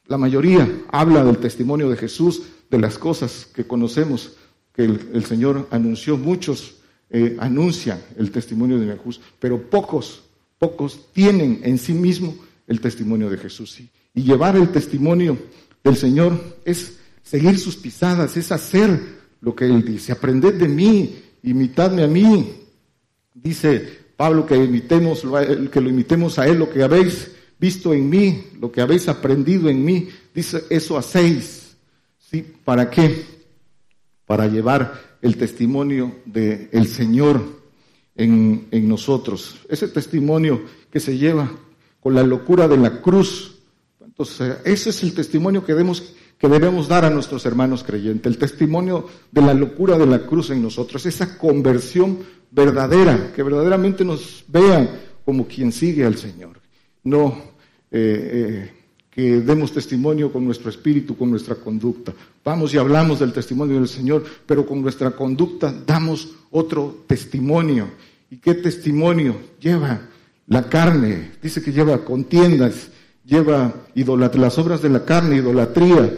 [0.08, 4.32] La mayoría habla del testimonio de Jesús, de las cosas que conocemos
[4.74, 6.76] que el, Señor anunció, muchos
[7.10, 10.22] eh, anuncian el testimonio de Jesús, pero pocos,
[10.58, 12.34] pocos tienen en sí mismo
[12.66, 13.80] el testimonio de Jesús.
[14.14, 15.36] Y llevar el testimonio
[15.84, 18.98] del Señor es seguir sus pisadas, es hacer
[19.42, 20.12] lo que Él dice.
[20.12, 22.54] Aprended de mí, imitadme a mí.
[23.34, 23.86] Dice
[24.16, 25.22] Pablo que, imitemos,
[25.70, 29.68] que lo imitemos a Él, lo que habéis visto en mí, lo que habéis aprendido
[29.68, 30.08] en mí.
[30.34, 31.76] Dice, eso hacéis.
[32.18, 32.44] ¿Sí?
[32.64, 33.24] ¿Para qué?
[34.26, 37.58] Para llevar el testimonio del Señor
[38.14, 39.56] en, nosotros.
[39.68, 41.50] Ese testimonio que se lleva
[42.00, 43.56] con la locura de la cruz.
[44.04, 48.30] Entonces, ese es el testimonio que debemos, que debemos dar a nuestros hermanos creyentes.
[48.30, 51.06] El testimonio de la locura de la cruz en nosotros.
[51.06, 52.18] Esa conversión
[52.50, 54.90] verdadera, que verdaderamente nos vean
[55.24, 56.57] como quien sigue al Señor.
[57.08, 57.38] No
[57.90, 58.72] eh, eh,
[59.10, 62.12] que demos testimonio con nuestro espíritu, con nuestra conducta.
[62.44, 67.88] Vamos y hablamos del testimonio del Señor, pero con nuestra conducta damos otro testimonio.
[68.30, 70.02] ¿Y qué testimonio lleva?
[70.46, 72.90] La carne, dice que lleva contiendas,
[73.24, 76.16] lleva las obras de la carne, idolatría,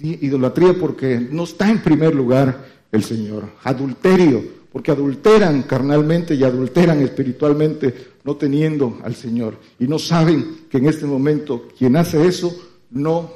[0.00, 4.42] idolatría porque no está en primer lugar el Señor, adulterio,
[4.72, 9.58] porque adulteran carnalmente y adulteran espiritualmente, no teniendo al Señor.
[9.78, 12.54] Y no saben que en este momento quien hace eso
[12.90, 13.30] no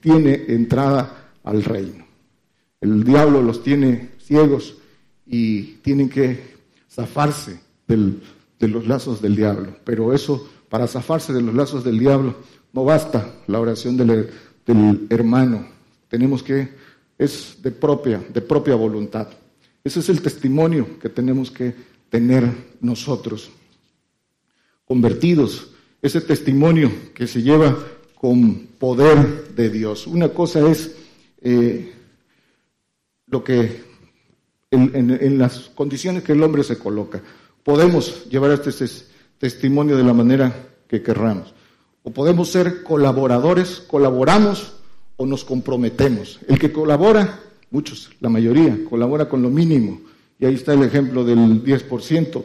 [0.00, 2.06] tiene entrada al reino.
[2.80, 4.76] El diablo los tiene ciegos
[5.26, 6.56] y tienen que
[6.90, 9.76] zafarse de los lazos del diablo.
[9.84, 12.34] Pero eso, para zafarse de los lazos del diablo,
[12.72, 14.30] no basta la oración del,
[14.66, 15.66] del hermano.
[16.08, 16.68] Tenemos que,
[17.18, 19.28] es de propia, de propia voluntad.
[19.86, 21.72] Ese es el testimonio que tenemos que
[22.10, 22.50] tener
[22.80, 23.50] nosotros,
[24.84, 25.68] convertidos.
[26.02, 27.78] Ese testimonio que se lleva
[28.16, 30.08] con poder de Dios.
[30.08, 30.96] Una cosa es
[31.40, 31.92] eh,
[33.28, 33.84] lo que
[34.72, 37.22] en, las condiciones que el hombre se coloca.
[37.62, 38.72] Podemos llevar este
[39.38, 41.54] testimonio de la manera que querramos.
[42.02, 44.78] O podemos ser colaboradores, colaboramos
[45.16, 46.40] o nos comprometemos.
[46.48, 47.38] El que colabora,
[47.70, 50.00] muchos, la mayoría, colabora con lo mínimo.
[50.38, 52.44] Y ahí está el ejemplo del 10%,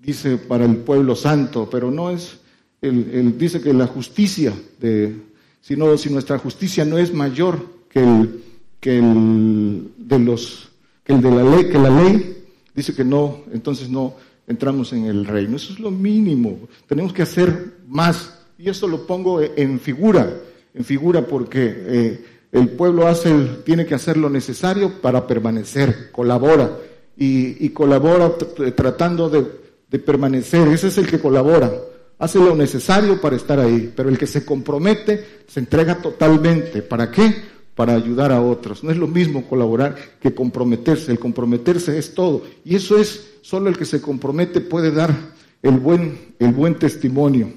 [0.00, 2.38] dice para el pueblo santo, pero no es,
[2.80, 5.16] el, dice que la justicia, de,
[5.60, 8.42] si, si nuestra justicia no es mayor que el,
[8.80, 10.68] que el de los
[11.04, 12.44] que el de la ley, que la ley
[12.74, 14.14] dice que no, entonces no
[14.46, 15.56] entramos en el reino.
[15.56, 16.60] Eso es lo mínimo.
[16.86, 18.38] Tenemos que hacer más.
[18.58, 20.32] Y esto lo pongo en figura,
[20.74, 23.32] en figura porque eh, el pueblo hace,
[23.64, 26.78] tiene que hacer lo necesario para permanecer, colabora
[27.16, 28.30] y, colabora
[28.76, 30.68] tratando de, permanecer.
[30.68, 31.72] Ese es el que colabora
[32.18, 36.82] hace lo necesario para estar ahí, pero el que se compromete se entrega totalmente.
[36.82, 37.50] ¿Para qué?
[37.74, 38.84] para ayudar a otros.
[38.84, 41.10] No es lo mismo colaborar que comprometerse.
[41.10, 42.42] El comprometerse es todo.
[42.66, 47.50] Y eso es, solo el que se compromete puede dar el buen testimonio.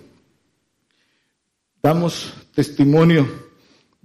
[1.83, 3.27] Damos testimonio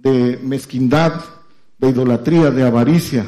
[0.01, 1.21] de mezquindad,
[1.77, 3.25] de idolatría, de avaricia,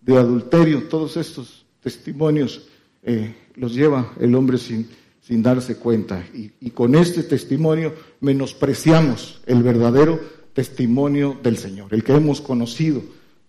[0.00, 0.84] de adulterio.
[0.84, 2.68] Todos estos testimonios
[3.02, 4.88] eh, los lleva el hombre sin,
[5.20, 6.24] sin darse cuenta.
[6.34, 10.20] Y, y con este testimonio menospreciamos el verdadero
[10.52, 13.02] testimonio del Señor, el que hemos conocido.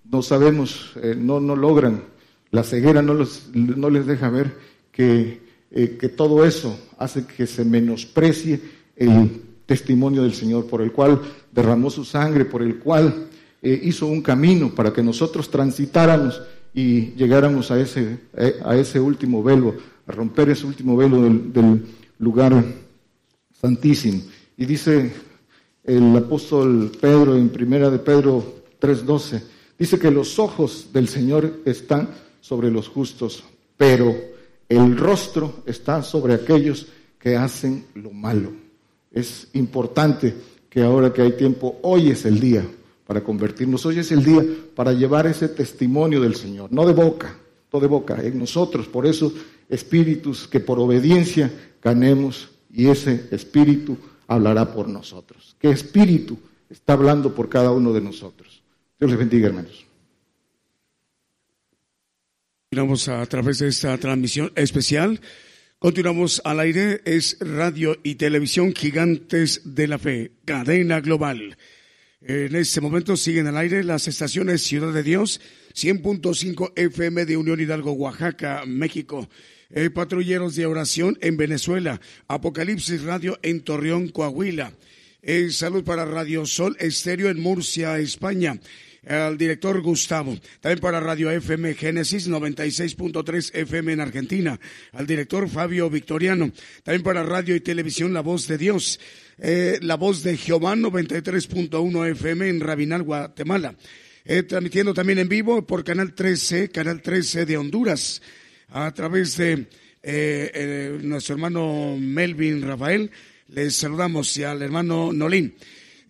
[0.10, 2.04] No sabemos, eh, no, no logran,
[2.52, 3.16] la ceguera no,
[3.54, 4.54] no les deja ver
[4.92, 5.42] que,
[5.72, 8.62] eh, que todo eso hace que se menosprecie
[8.96, 11.22] el testimonio del Señor, por el cual
[11.52, 13.28] derramó su sangre, por el cual
[13.62, 16.42] eh, hizo un camino para que nosotros transitáramos
[16.74, 18.20] y llegáramos a ese,
[18.66, 19.76] a ese último velo,
[20.08, 21.86] a romper ese último velo del, del
[22.20, 22.64] lugar
[23.60, 24.22] santísimo.
[24.58, 25.14] Y dice
[25.84, 29.42] el apóstol Pedro en primera de Pedro 3:12.
[29.78, 32.10] Dice que los ojos del Señor están
[32.42, 33.44] sobre los justos,
[33.78, 34.16] pero
[34.70, 36.88] el rostro está sobre aquellos
[37.20, 38.63] que hacen lo malo.
[39.14, 40.34] Es importante
[40.70, 42.66] que ahora que hay tiempo, hoy es el día
[43.06, 44.44] para convertirnos, hoy es el día
[44.76, 47.38] para llevar ese testimonio del Señor, no de boca,
[47.72, 49.32] no de boca, en nosotros, por eso
[49.70, 55.56] espíritus que por obediencia ganemos y ese espíritu hablará por nosotros.
[55.60, 58.64] ¿Qué espíritu está hablando por cada uno de nosotros?
[59.00, 59.86] Dios les bendiga, hermanos.
[62.72, 65.20] Continuamos a través de esta transmisión especial.
[65.84, 67.02] Continuamos al aire.
[67.04, 71.58] Es radio y televisión Gigantes de la Fe, cadena global.
[72.22, 75.42] En este momento siguen al aire las estaciones Ciudad de Dios,
[75.76, 79.28] 100.5 FM de Unión Hidalgo, Oaxaca, México.
[79.72, 82.00] Eh, patrulleros de oración en Venezuela,
[82.30, 84.72] Apocalipsis Radio en Torreón, Coahuila.
[85.22, 88.58] Eh, salud para Radio Sol Estéreo en Murcia, España.
[89.08, 90.38] Al director Gustavo.
[90.62, 94.60] También para Radio FM Génesis 96.3 FM en Argentina.
[94.94, 96.52] Al director Fabio Victoriano.
[96.84, 99.00] También para Radio y Televisión La Voz de Dios.
[99.38, 103.76] Eh, la Voz de Jehová 93.1 FM en Rabinal, Guatemala.
[104.48, 108.22] transmitiendo también en vivo por Canal 13, Canal 13 de Honduras
[108.74, 113.10] a través de eh, eh, nuestro hermano Melvin Rafael.
[113.50, 115.56] Les saludamos y al hermano Nolín.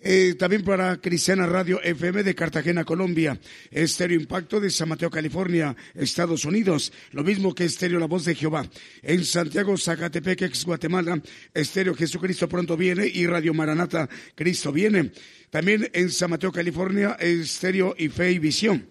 [0.06, 3.40] Eh, también para Cristiana Radio FM de Cartagena, Colombia.
[3.72, 6.92] Estéreo Impacto de San Mateo, California, Estados Unidos.
[7.12, 8.70] Lo mismo que Estéreo La Voz de Jehová.
[9.02, 11.22] En Santiago, Zacatepec, ex Guatemala.
[11.54, 15.14] Estéreo Jesucristo pronto viene y Radio Maranata, Cristo viene.
[15.50, 18.86] También en San Mateo, California, Estéreo y Fe y Visión.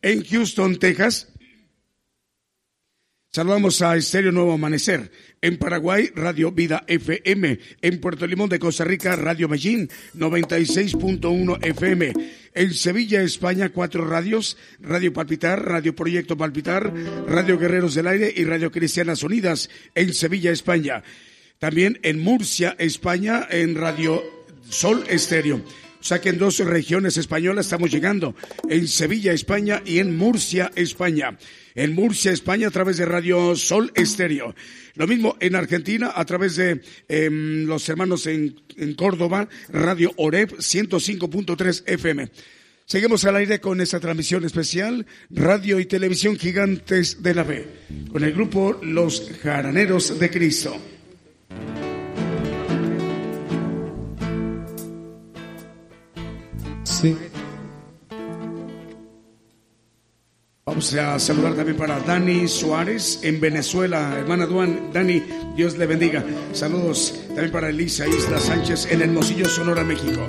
[0.00, 1.28] En Houston, Texas,
[3.34, 5.10] Saludamos a Estéreo Nuevo Amanecer.
[5.40, 7.58] En Paraguay, Radio Vida FM.
[7.80, 12.12] En Puerto Limón de Costa Rica, Radio Medellín, 96.1 FM.
[12.52, 14.58] En Sevilla, España, cuatro radios.
[14.80, 16.92] Radio Palpitar, Radio Proyecto Palpitar,
[17.26, 19.70] Radio Guerreros del Aire y Radio Cristianas Unidas.
[19.94, 21.02] En Sevilla, España.
[21.58, 24.22] También en Murcia, España, en Radio
[24.68, 25.62] Sol Estéreo.
[26.02, 28.34] O sea que en dos regiones españolas estamos llegando,
[28.68, 31.38] en Sevilla, España y en Murcia, España.
[31.76, 34.52] En Murcia, España, a través de Radio Sol Estéreo.
[34.96, 38.56] Lo mismo en Argentina, a través de em, los hermanos en,
[38.96, 42.30] Córdoba, Radio Oreb 105.3 FM.
[42.84, 47.68] Seguimos al aire con esta transmisión especial, Radio y Televisión Gigantes de la Fe,
[48.10, 50.76] con el grupo Los Jaraneros de Cristo.
[56.84, 57.16] Sí.
[60.64, 64.16] Vamos a saludar también para Dani Suárez en Venezuela.
[64.16, 65.22] Hermana Duan, Dani,
[65.56, 66.24] Dios le bendiga.
[66.52, 70.28] Saludos también para Elisa Isla Sánchez en Hermosillo, Sonora, México.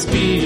[0.00, 0.39] Señor,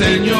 [0.00, 0.39] Señor,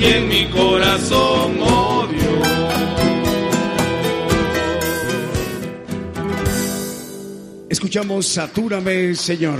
[0.00, 2.08] aquí en mi corazón, oh
[7.68, 9.58] Escuchamos Satúrame, Señor.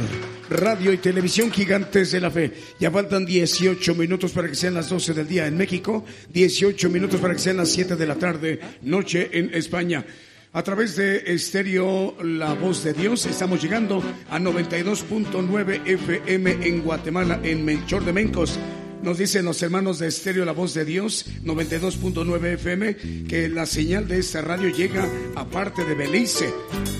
[0.50, 2.52] Radio y televisión gigantes de la fe.
[2.80, 7.20] Ya faltan 18 minutos para que sean las 12 del día en México, 18 minutos
[7.20, 10.04] para que sean las 7 de la tarde, noche en España.
[10.52, 17.38] A través de Estéreo La Voz de Dios estamos llegando a 92.9 FM en Guatemala,
[17.44, 18.58] en Menchor de Mencos.
[19.02, 22.96] Nos dicen los hermanos de Estéreo La Voz de Dios, 92.9 FM,
[23.26, 26.52] que la señal de esta radio llega aparte de Belice.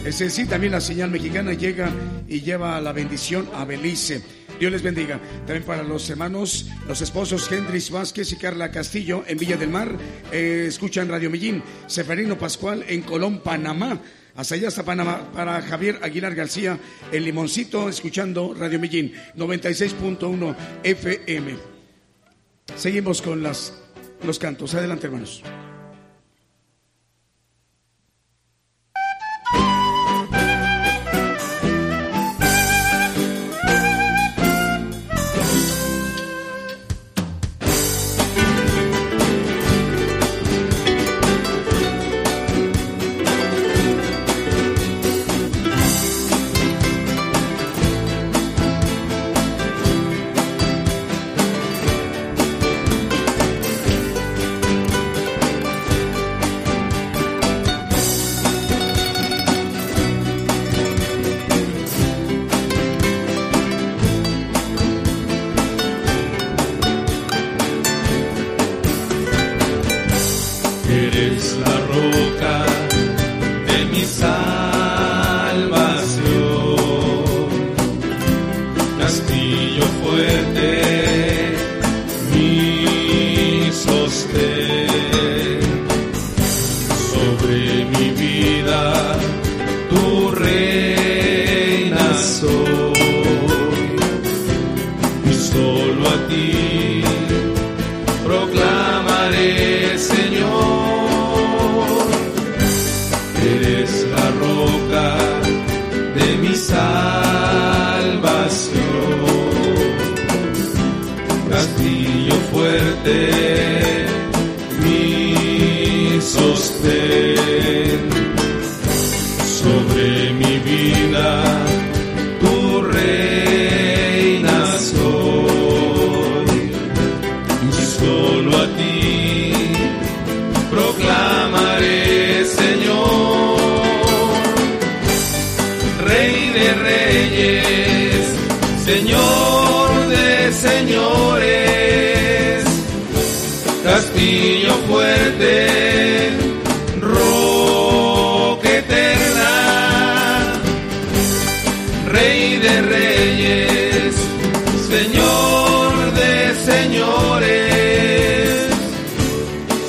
[0.07, 1.91] Es decir, también la señal mexicana llega
[2.27, 4.23] y lleva la bendición a Belice.
[4.59, 5.21] Dios les bendiga.
[5.47, 9.95] También para los hermanos, los esposos Hendrix Vázquez y Carla Castillo en Villa del Mar,
[10.33, 11.63] eh, escuchan Radio Millín.
[11.87, 14.01] Seferino Pascual en Colón, Panamá.
[14.37, 16.79] Hasta allá, hasta Panamá, para Javier Aguilar García,
[17.13, 21.70] el Limoncito, escuchando Radio Millín, 96.1 FM.
[22.77, 23.75] Seguimos con las,
[24.25, 24.75] los cantos.
[24.75, 25.43] Adelante, hermanos.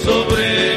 [0.04, 0.71] sobre él.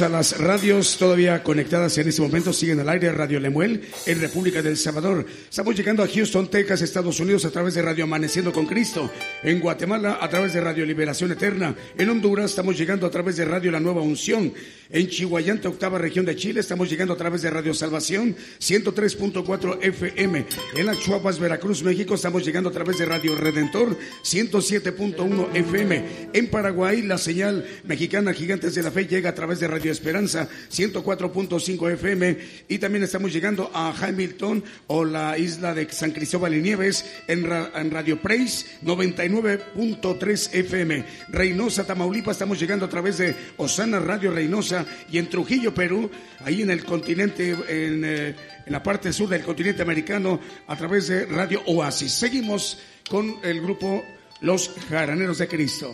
[0.00, 2.54] A las radios todavía conectadas en este momento.
[2.54, 5.26] Siguen al aire Radio Lemuel en República del Salvador.
[5.50, 9.10] Estamos llegando a Houston, Texas, Estados Unidos a través de Radio Amaneciendo con Cristo.
[9.42, 11.76] En Guatemala a través de Radio Liberación Eterna.
[11.98, 14.54] En Honduras estamos llegando a través de Radio La Nueva Unción.
[14.94, 20.44] En Chihuayante, octava región de Chile, estamos llegando a través de Radio Salvación 103.4 FM.
[20.76, 26.28] En las Chuapas, Veracruz, México, estamos llegando a través de Radio Redentor 107.1 FM.
[26.34, 30.46] En Paraguay, la señal mexicana Gigantes de la Fe llega a través de Radio Esperanza
[30.70, 32.38] 104.5 FM
[32.68, 37.46] y también estamos llegando a Hamilton o la isla de San Cristóbal y Nieves en,
[37.46, 41.04] Radio Praise 99.3 FM.
[41.30, 46.10] Reynosa, Tamaulipas, estamos llegando a través de Osana Radio Reynosa y en Trujillo, Perú,
[46.44, 48.34] ahí en el continente, en, eh,
[48.66, 52.12] en la parte sur del continente americano, a través de Radio Oasis.
[52.12, 52.78] Seguimos
[53.08, 54.02] con el grupo
[54.40, 55.92] Los Jaraneros de Cristo.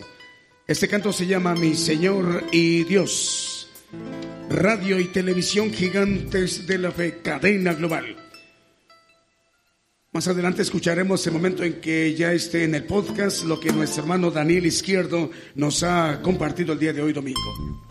[0.67, 3.69] Este canto se llama Mi Señor y Dios.
[4.49, 8.15] Radio y televisión gigantes de la fe, cadena global.
[10.11, 14.03] Más adelante escucharemos el momento en que ya esté en el podcast lo que nuestro
[14.03, 17.88] hermano Daniel Izquierdo nos ha compartido el día de hoy domingo.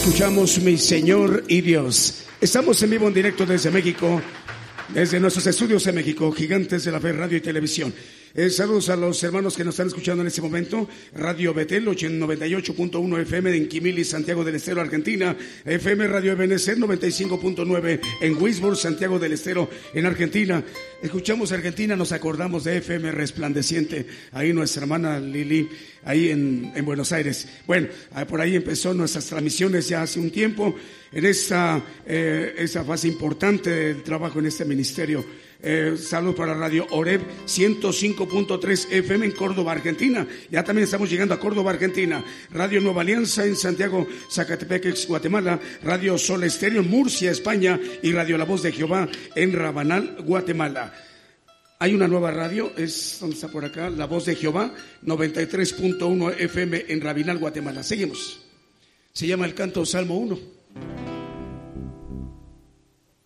[0.00, 2.24] Escuchamos mi Señor y Dios.
[2.40, 4.22] Estamos en vivo en directo desde México,
[4.88, 7.92] desde nuestros estudios en México, Gigantes de la Fe Radio y Televisión.
[8.32, 10.88] Eh, saludos a los hermanos que nos están escuchando en este momento.
[11.14, 15.36] Radio Betel, 98.1 FM en Quimili, Santiago del Estero, Argentina.
[15.64, 20.62] FM Radio Ebenecer, 95.9 en Wisborne, Santiago del Estero, en Argentina.
[21.02, 24.06] Escuchamos Argentina, nos acordamos de FM Resplandeciente.
[24.30, 25.68] Ahí nuestra hermana Lili,
[26.04, 27.48] ahí en, Buenos Aires.
[27.66, 30.76] Bueno, ah, por ahí empezó nuestras transmisiones ya hace un tiempo
[31.10, 35.24] en esta, eh, esta fase importante del trabajo en este ministerio.
[35.62, 40.26] Eh, salud para Radio Oreb 105.3 FM en Córdoba, Argentina.
[40.50, 42.24] Ya también estamos llegando a Córdoba, Argentina.
[42.50, 45.60] Radio Nueva Alianza en Santiago, Zacatepec, Guatemala.
[45.82, 47.78] Radio Sol Estéreo en Murcia, España.
[48.02, 50.94] Y Radio La Voz de Jehová en Rabanal, Guatemala.
[51.78, 54.72] Hay una nueva radio, es donde está por acá, La Voz de Jehová,
[55.02, 57.82] 93.1 FM en Rabinal, Guatemala.
[57.82, 58.40] Seguimos.
[59.12, 61.19] Se llama el canto Salmo 1.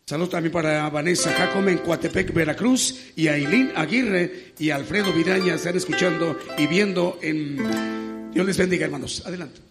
[0.07, 5.77] Saludos también para Vanessa Jacome en Coatepec, Veracruz, y Ailín Aguirre y Alfredo Viraña están
[5.77, 8.31] escuchando y viendo en...
[8.31, 9.23] Dios les bendiga, hermanos.
[9.25, 9.63] Adelante.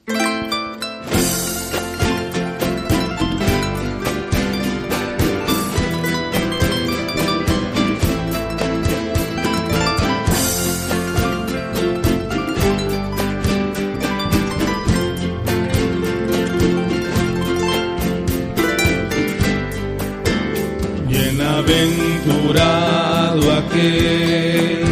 [21.66, 24.84] Bienaventurado aquel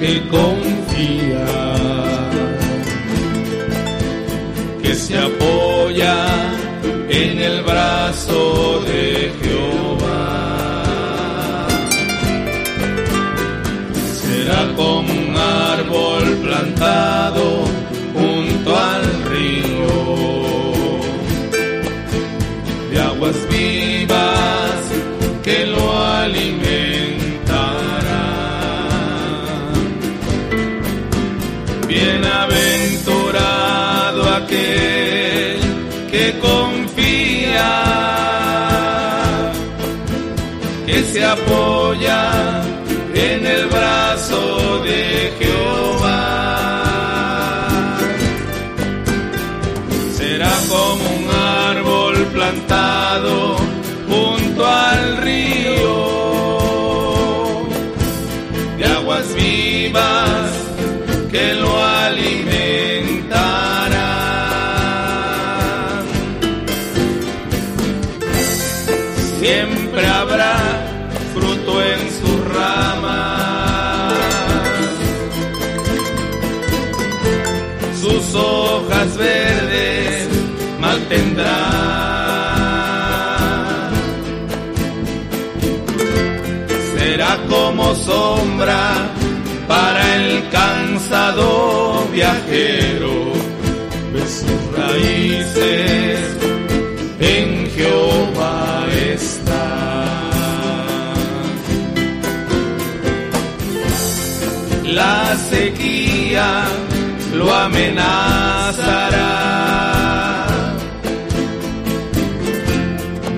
[0.00, 1.46] que confía,
[4.82, 6.26] que se apoya
[7.08, 9.87] en el brazo de Jehová.
[40.86, 42.62] Que se apoya
[43.14, 46.28] en el brazo de Jehová.
[50.16, 51.26] Será como un
[51.70, 53.56] árbol plantado
[54.08, 55.57] junto al río
[87.48, 89.10] como sombra
[89.66, 93.32] para el cansado viajero
[94.12, 96.20] de sus raíces
[97.20, 99.64] en Jehová está.
[104.84, 106.64] La sequía
[107.34, 109.26] lo amenazará,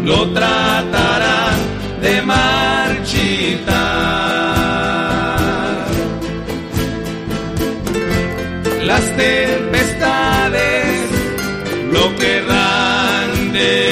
[0.04, 1.58] lo tratarán
[2.00, 2.59] de marchitar.
[9.16, 11.10] Tempestades
[11.92, 13.89] lo querrán derribar,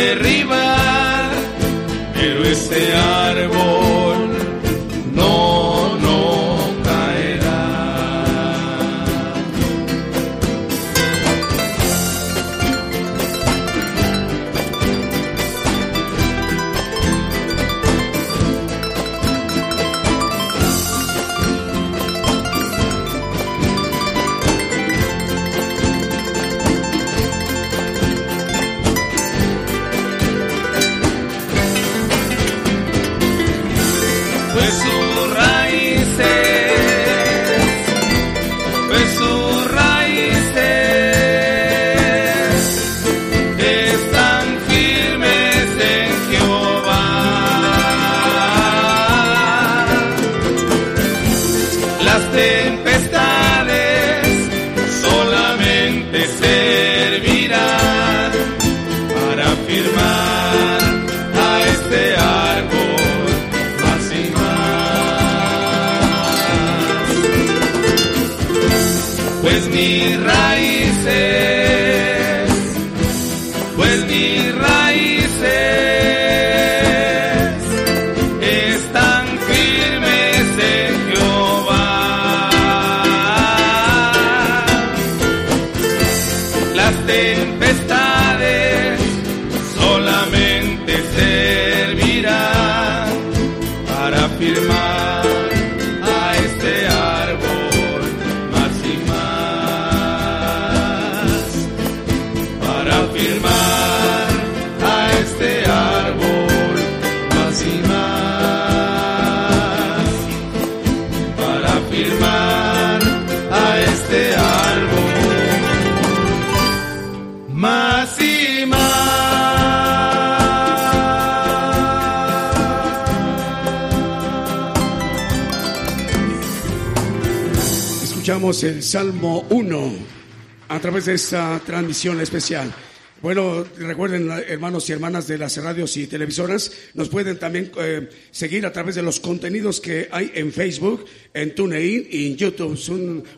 [131.14, 132.72] esta transmisión especial.
[133.20, 138.64] Bueno, recuerden, hermanos y hermanas de las radios y televisoras, nos pueden también eh, seguir
[138.64, 141.05] a través de los contenidos que hay en Facebook,
[141.35, 142.74] en TuneIn y en YouTube.
[142.74, 142.89] Es,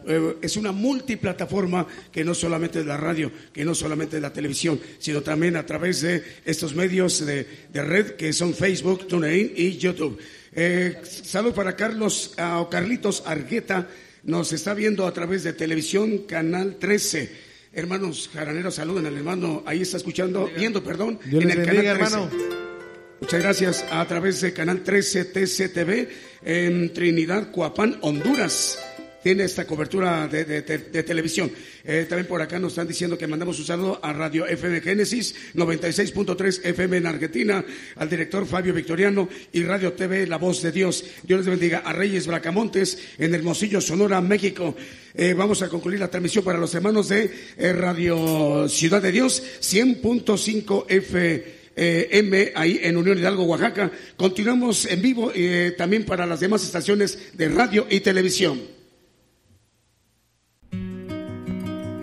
[0.07, 4.35] eh, es una multiplataforma que no solamente es la radio, que no solamente es la
[4.35, 9.79] televisión, sino también a través de estos medios de, red que son Facebook, TuneIn y
[9.79, 10.19] YouTube.
[10.53, 13.89] Eh, salud para Carlos o Carlitos Argueta
[14.25, 17.50] nos está viendo a través de televisión, canal 13.
[17.73, 22.29] Hermanos jaraneros, saluden al hermano, ahí está escuchando, viendo, perdón, en el canal hermano.
[23.21, 26.09] Muchas gracias a través de canal 13 TCTV
[26.43, 28.79] en Trinidad, Coapán, Honduras
[29.23, 30.63] tiene esta cobertura de,
[31.03, 31.51] televisión.
[31.85, 35.35] Eh, también por acá nos están diciendo que mandamos un saludo a Radio FM Génesis
[35.55, 37.65] 96.3 FM en Argentina,
[37.97, 41.05] al director Fabio Victoriano y Radio TV La Voz de Dios.
[41.23, 44.75] Dios les bendiga a Reyes Bracamontes en Hermosillo, Sonora, México.
[45.15, 49.43] Eh, vamos a concluir la transmisión para los hermanos de eh, Radio Ciudad de Dios
[49.61, 52.53] 100.5 FM.
[52.55, 53.91] ahí en Unión Hidalgo, Oaxaca.
[54.17, 55.33] Continuamos en vivo
[55.77, 58.80] también para las demás estaciones de radio y televisión.